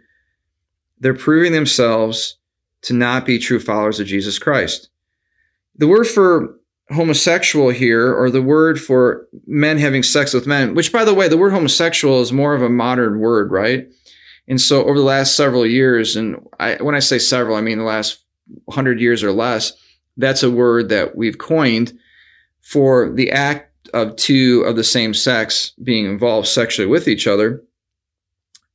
they're 0.99 1.13
proving 1.13 1.51
themselves 1.51 2.37
to 2.83 2.93
not 2.93 3.25
be 3.25 3.37
true 3.37 3.59
followers 3.59 3.99
of 3.99 4.07
Jesus 4.07 4.39
Christ. 4.39 4.89
The 5.75 5.87
word 5.87 6.07
for 6.07 6.57
homosexual 6.89 7.69
here, 7.69 8.13
or 8.13 8.29
the 8.29 8.41
word 8.41 8.79
for 8.79 9.27
men 9.45 9.77
having 9.77 10.03
sex 10.03 10.33
with 10.33 10.47
men, 10.47 10.73
which 10.75 10.93
by 10.93 11.03
the 11.03 11.13
way, 11.13 11.27
the 11.27 11.37
word 11.37 11.51
homosexual 11.51 12.21
is 12.21 12.31
more 12.31 12.53
of 12.53 12.61
a 12.61 12.69
modern 12.69 13.19
word, 13.19 13.51
right? 13.51 13.87
And 14.47 14.61
so 14.61 14.85
over 14.85 14.97
the 14.97 15.03
last 15.03 15.35
several 15.35 15.65
years, 15.65 16.15
and 16.15 16.47
I, 16.59 16.75
when 16.75 16.95
I 16.95 16.99
say 16.99 17.17
several, 17.17 17.57
I 17.57 17.61
mean 17.61 17.79
the 17.79 17.83
last 17.83 18.23
hundred 18.69 19.01
years 19.01 19.23
or 19.23 19.31
less, 19.31 19.73
that's 20.15 20.43
a 20.43 20.51
word 20.51 20.89
that 20.89 21.15
we've 21.15 21.39
coined 21.39 21.97
for 22.61 23.11
the 23.11 23.31
act 23.31 23.64
of 23.93 24.15
two 24.15 24.63
of 24.65 24.75
the 24.75 24.83
same 24.83 25.13
sex 25.13 25.73
being 25.83 26.05
involved 26.05 26.47
sexually 26.47 26.87
with 26.87 27.07
each 27.07 27.27
other. 27.27 27.63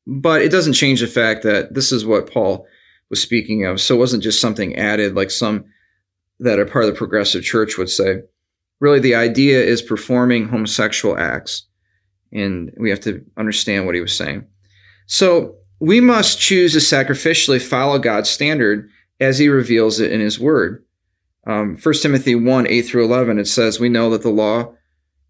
But 0.06 0.42
it 0.42 0.50
doesn't 0.50 0.74
change 0.74 1.00
the 1.00 1.06
fact 1.06 1.42
that 1.42 1.74
this 1.74 1.92
is 1.92 2.04
what 2.04 2.30
Paul 2.30 2.66
was 3.10 3.22
speaking 3.22 3.64
of. 3.64 3.80
So 3.80 3.94
it 3.94 3.98
wasn't 3.98 4.22
just 4.22 4.40
something 4.40 4.76
added 4.76 5.14
like 5.14 5.30
some 5.30 5.64
that 6.38 6.58
are 6.58 6.66
part 6.66 6.84
of 6.84 6.90
the 6.90 6.96
progressive 6.96 7.44
church 7.44 7.76
would 7.76 7.90
say. 7.90 8.22
Really, 8.80 9.00
the 9.00 9.14
idea 9.14 9.62
is 9.62 9.82
performing 9.82 10.48
homosexual 10.48 11.18
acts. 11.18 11.66
And 12.32 12.72
we 12.78 12.90
have 12.90 13.00
to 13.00 13.24
understand 13.36 13.86
what 13.86 13.94
he 13.94 14.00
was 14.00 14.16
saying. 14.16 14.46
So 15.06 15.56
we 15.80 16.00
must 16.00 16.40
choose 16.40 16.72
to 16.72 16.78
sacrificially 16.78 17.60
follow 17.60 17.98
God's 17.98 18.30
standard 18.30 18.88
as 19.18 19.38
he 19.38 19.48
reveals 19.48 20.00
it 20.00 20.12
in 20.12 20.20
his 20.20 20.38
word. 20.38 20.84
Um, 21.46 21.76
1 21.82 21.94
Timothy 21.94 22.34
1 22.34 22.66
8 22.66 22.82
through 22.82 23.04
11, 23.04 23.38
it 23.38 23.46
says, 23.46 23.80
We 23.80 23.88
know 23.88 24.10
that 24.10 24.22
the 24.22 24.30
law 24.30 24.74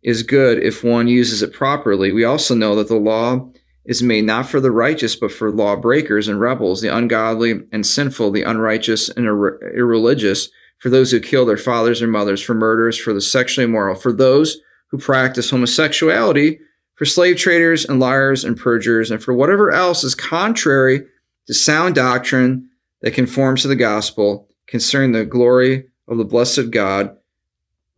is 0.02 0.22
good 0.22 0.62
if 0.62 0.82
one 0.82 1.08
uses 1.08 1.42
it 1.42 1.52
properly. 1.52 2.12
We 2.12 2.24
also 2.24 2.54
know 2.54 2.74
that 2.76 2.88
the 2.88 2.96
law 2.96 3.50
is 3.84 4.02
made 4.02 4.24
not 4.24 4.48
for 4.48 4.60
the 4.60 4.70
righteous, 4.70 5.16
but 5.16 5.32
for 5.32 5.50
lawbreakers 5.50 6.28
and 6.28 6.40
rebels, 6.40 6.80
the 6.80 6.94
ungodly 6.94 7.62
and 7.72 7.86
sinful, 7.86 8.30
the 8.30 8.42
unrighteous 8.42 9.08
and 9.08 9.26
ir- 9.26 9.74
irreligious, 9.76 10.48
for 10.78 10.90
those 10.90 11.10
who 11.10 11.20
kill 11.20 11.44
their 11.44 11.56
fathers 11.56 12.00
and 12.00 12.10
mothers, 12.10 12.40
for 12.40 12.54
murderers, 12.54 12.98
for 12.98 13.12
the 13.12 13.20
sexually 13.20 13.64
immoral, 13.64 13.94
for 13.94 14.12
those 14.12 14.58
who 14.90 14.98
practice 14.98 15.50
homosexuality, 15.50 16.58
for 16.94 17.04
slave 17.04 17.36
traders 17.36 17.84
and 17.84 18.00
liars 18.00 18.44
and 18.44 18.56
perjurers, 18.56 19.10
and 19.10 19.22
for 19.22 19.34
whatever 19.34 19.70
else 19.70 20.04
is 20.04 20.14
contrary 20.14 21.02
to 21.46 21.54
sound 21.54 21.94
doctrine 21.94 22.68
that 23.02 23.14
conforms 23.14 23.62
to 23.62 23.68
the 23.68 23.76
gospel 23.76 24.48
concerning 24.66 25.12
the 25.12 25.24
glory 25.24 25.86
of 26.08 26.18
the 26.18 26.24
blessed 26.24 26.70
God 26.70 27.16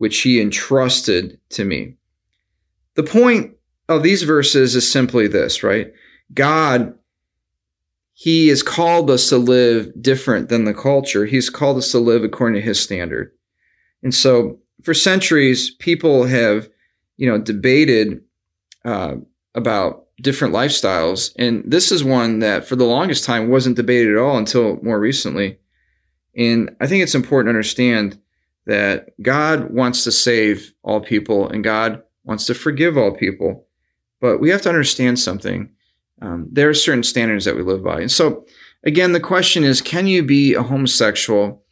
which 0.03 0.19
he 0.19 0.41
entrusted 0.41 1.39
to 1.47 1.63
me. 1.63 1.95
The 2.95 3.03
point 3.03 3.55
of 3.87 4.03
these 4.03 4.23
verses 4.23 4.75
is 4.75 4.91
simply 4.91 5.27
this, 5.27 5.63
right? 5.63 5.93
God 6.33 6.93
he 8.15 8.49
has 8.49 8.61
called 8.61 9.09
us 9.09 9.29
to 9.29 9.37
live 9.37 9.91
different 10.01 10.49
than 10.49 10.65
the 10.65 10.73
culture. 10.73 11.25
He's 11.25 11.49
called 11.49 11.77
us 11.77 11.91
to 11.91 11.99
live 11.99 12.25
according 12.25 12.59
to 12.61 12.65
his 12.65 12.79
standard. 12.79 13.31
And 14.03 14.13
so 14.13 14.59
for 14.83 14.93
centuries, 14.93 15.71
people 15.71 16.25
have, 16.25 16.69
you 17.15 17.25
know, 17.25 17.39
debated 17.39 18.21
uh, 18.83 19.15
about 19.55 20.07
different 20.21 20.53
lifestyles. 20.53 21.33
And 21.39 21.63
this 21.65 21.93
is 21.93 22.03
one 22.03 22.39
that 22.39 22.67
for 22.67 22.75
the 22.75 22.83
longest 22.83 23.23
time 23.23 23.49
wasn't 23.49 23.77
debated 23.77 24.15
at 24.15 24.21
all 24.21 24.37
until 24.37 24.77
more 24.83 24.99
recently. 24.99 25.57
And 26.35 26.75
I 26.81 26.87
think 26.87 27.03
it's 27.03 27.15
important 27.15 27.47
to 27.47 27.57
understand 27.57 28.19
that 28.65 29.09
God 29.21 29.71
wants 29.73 30.03
to 30.03 30.11
save 30.11 30.73
all 30.83 31.01
people 31.01 31.49
and 31.49 31.63
God 31.63 32.01
wants 32.23 32.45
to 32.47 32.53
forgive 32.53 32.97
all 32.97 33.15
people. 33.15 33.67
But 34.21 34.39
we 34.39 34.49
have 34.49 34.61
to 34.61 34.69
understand 34.69 35.19
something. 35.19 35.69
Um, 36.21 36.47
there 36.51 36.69
are 36.69 36.73
certain 36.73 37.03
standards 37.03 37.45
that 37.45 37.55
we 37.55 37.61
live 37.63 37.83
by. 37.83 37.99
And 37.99 38.11
so, 38.11 38.45
again, 38.83 39.11
the 39.11 39.19
question 39.19 39.63
is 39.63 39.81
can 39.81 40.07
you 40.07 40.23
be 40.23 40.53
a 40.53 40.63
homosexual 40.63 41.63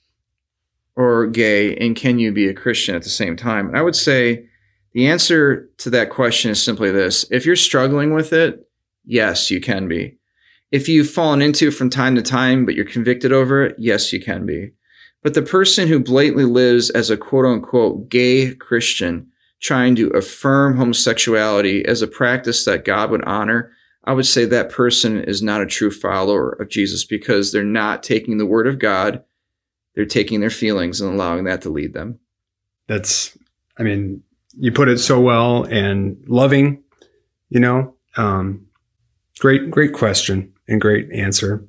or 0.95 1.27
gay, 1.27 1.75
and 1.77 1.95
can 1.95 2.19
you 2.19 2.31
be 2.31 2.47
a 2.47 2.53
Christian 2.53 2.95
at 2.95 3.03
the 3.03 3.09
same 3.09 3.37
time? 3.37 3.67
And 3.67 3.77
I 3.77 3.81
would 3.81 3.95
say 3.95 4.45
the 4.93 5.07
answer 5.07 5.69
to 5.77 5.89
that 5.91 6.09
question 6.09 6.51
is 6.51 6.61
simply 6.61 6.91
this 6.91 7.25
if 7.31 7.45
you're 7.45 7.55
struggling 7.55 8.13
with 8.13 8.33
it, 8.33 8.67
yes, 9.05 9.49
you 9.49 9.61
can 9.61 9.87
be. 9.87 10.17
If 10.71 10.87
you've 10.87 11.09
fallen 11.09 11.41
into 11.41 11.69
it 11.69 11.71
from 11.71 11.89
time 11.89 12.15
to 12.15 12.21
time, 12.21 12.65
but 12.65 12.75
you're 12.75 12.85
convicted 12.85 13.31
over 13.31 13.63
it, 13.63 13.75
yes, 13.77 14.11
you 14.13 14.21
can 14.21 14.45
be. 14.45 14.71
But 15.23 15.35
the 15.35 15.41
person 15.41 15.87
who 15.87 15.99
blatantly 15.99 16.45
lives 16.45 16.89
as 16.89 17.09
a 17.09 17.17
quote 17.17 17.45
unquote 17.45 18.09
gay 18.09 18.55
Christian, 18.55 19.27
trying 19.59 19.95
to 19.95 20.09
affirm 20.09 20.77
homosexuality 20.77 21.85
as 21.85 22.01
a 22.01 22.07
practice 22.07 22.65
that 22.65 22.85
God 22.85 23.11
would 23.11 23.23
honor, 23.25 23.71
I 24.03 24.13
would 24.13 24.25
say 24.25 24.45
that 24.45 24.71
person 24.71 25.23
is 25.23 25.43
not 25.43 25.61
a 25.61 25.67
true 25.67 25.91
follower 25.91 26.53
of 26.53 26.69
Jesus 26.69 27.05
because 27.05 27.51
they're 27.51 27.63
not 27.63 28.01
taking 28.01 28.37
the 28.37 28.47
word 28.47 28.65
of 28.65 28.79
God. 28.79 29.23
They're 29.93 30.05
taking 30.05 30.39
their 30.39 30.49
feelings 30.49 31.01
and 31.01 31.13
allowing 31.13 31.43
that 31.43 31.61
to 31.63 31.69
lead 31.69 31.93
them. 31.93 32.19
That's, 32.87 33.37
I 33.77 33.83
mean, 33.83 34.23
you 34.57 34.71
put 34.71 34.89
it 34.89 34.97
so 34.97 35.19
well 35.19 35.63
and 35.65 36.17
loving, 36.27 36.83
you 37.49 37.59
know, 37.59 37.93
um, 38.17 38.65
great, 39.37 39.69
great 39.69 39.93
question 39.93 40.53
and 40.67 40.81
great 40.81 41.11
answer. 41.11 41.63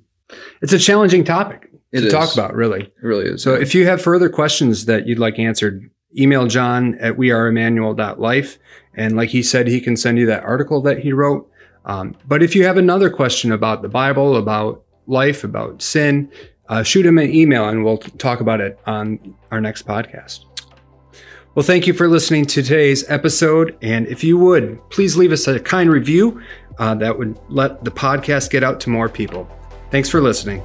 It's 0.62 0.73
a 0.73 0.79
challenging 0.79 1.25
topic 1.25 1.71
It 1.92 2.00
to 2.00 2.07
is. 2.07 2.12
talk 2.12 2.33
about, 2.33 2.55
really. 2.55 2.83
It 2.83 3.02
really 3.02 3.26
is. 3.26 3.42
So 3.42 3.55
if 3.55 3.74
you 3.74 3.87
have 3.87 4.00
further 4.00 4.28
questions 4.28 4.87
that 4.87 5.07
you'd 5.07 5.18
like 5.18 5.38
answered, 5.38 5.90
email 6.18 6.46
John 6.46 6.94
at 6.96 7.16
weareemmanuel.life. 7.16 8.59
And 8.94 9.16
like 9.16 9.31
he 9.31 9.42
said, 9.42 9.66
he 9.66 9.81
can 9.81 9.96
send 9.96 10.18
you 10.18 10.26
that 10.26 10.44
article 10.44 10.81
that 10.83 10.98
he 10.98 11.12
wrote. 11.12 11.50
Um, 11.85 12.16
but 12.26 12.42
if 12.42 12.55
you 12.55 12.64
have 12.64 12.76
another 12.76 13.11
question 13.11 13.52
about 13.52 13.83
the 13.83 13.88
Bible, 13.88 14.37
about 14.37 14.85
life, 15.07 15.44
about 15.44 15.83
sin, 15.83 16.31
uh, 16.68 16.83
shoot 16.83 17.05
him 17.05 17.18
an 17.18 17.33
email 17.35 17.68
and 17.68 17.85
we'll 17.85 17.98
talk 17.98 18.40
about 18.40 18.61
it 18.61 18.78
on 18.87 19.35
our 19.50 19.61
next 19.61 19.87
podcast. 19.87 20.44
Well, 21.55 21.64
thank 21.64 21.87
you 21.87 21.92
for 21.92 22.09
listening 22.09 22.46
to 22.46 22.62
today's 22.62 23.09
episode. 23.11 23.76
And 23.83 24.07
if 24.07 24.24
you 24.24 24.38
would, 24.38 24.78
please 24.88 25.16
leave 25.16 25.33
us 25.33 25.46
a 25.46 25.61
kind 25.61 25.90
review 25.90 26.40
uh, 26.78 26.94
that 26.94 27.18
would 27.18 27.38
let 27.48 27.85
the 27.85 27.90
podcast 27.90 28.50
get 28.50 28.64
out 28.64 28.81
to 28.81 28.90
more 28.90 29.09
people. 29.09 29.46
Thanks 29.90 30.09
for 30.09 30.22
listening. 30.22 30.62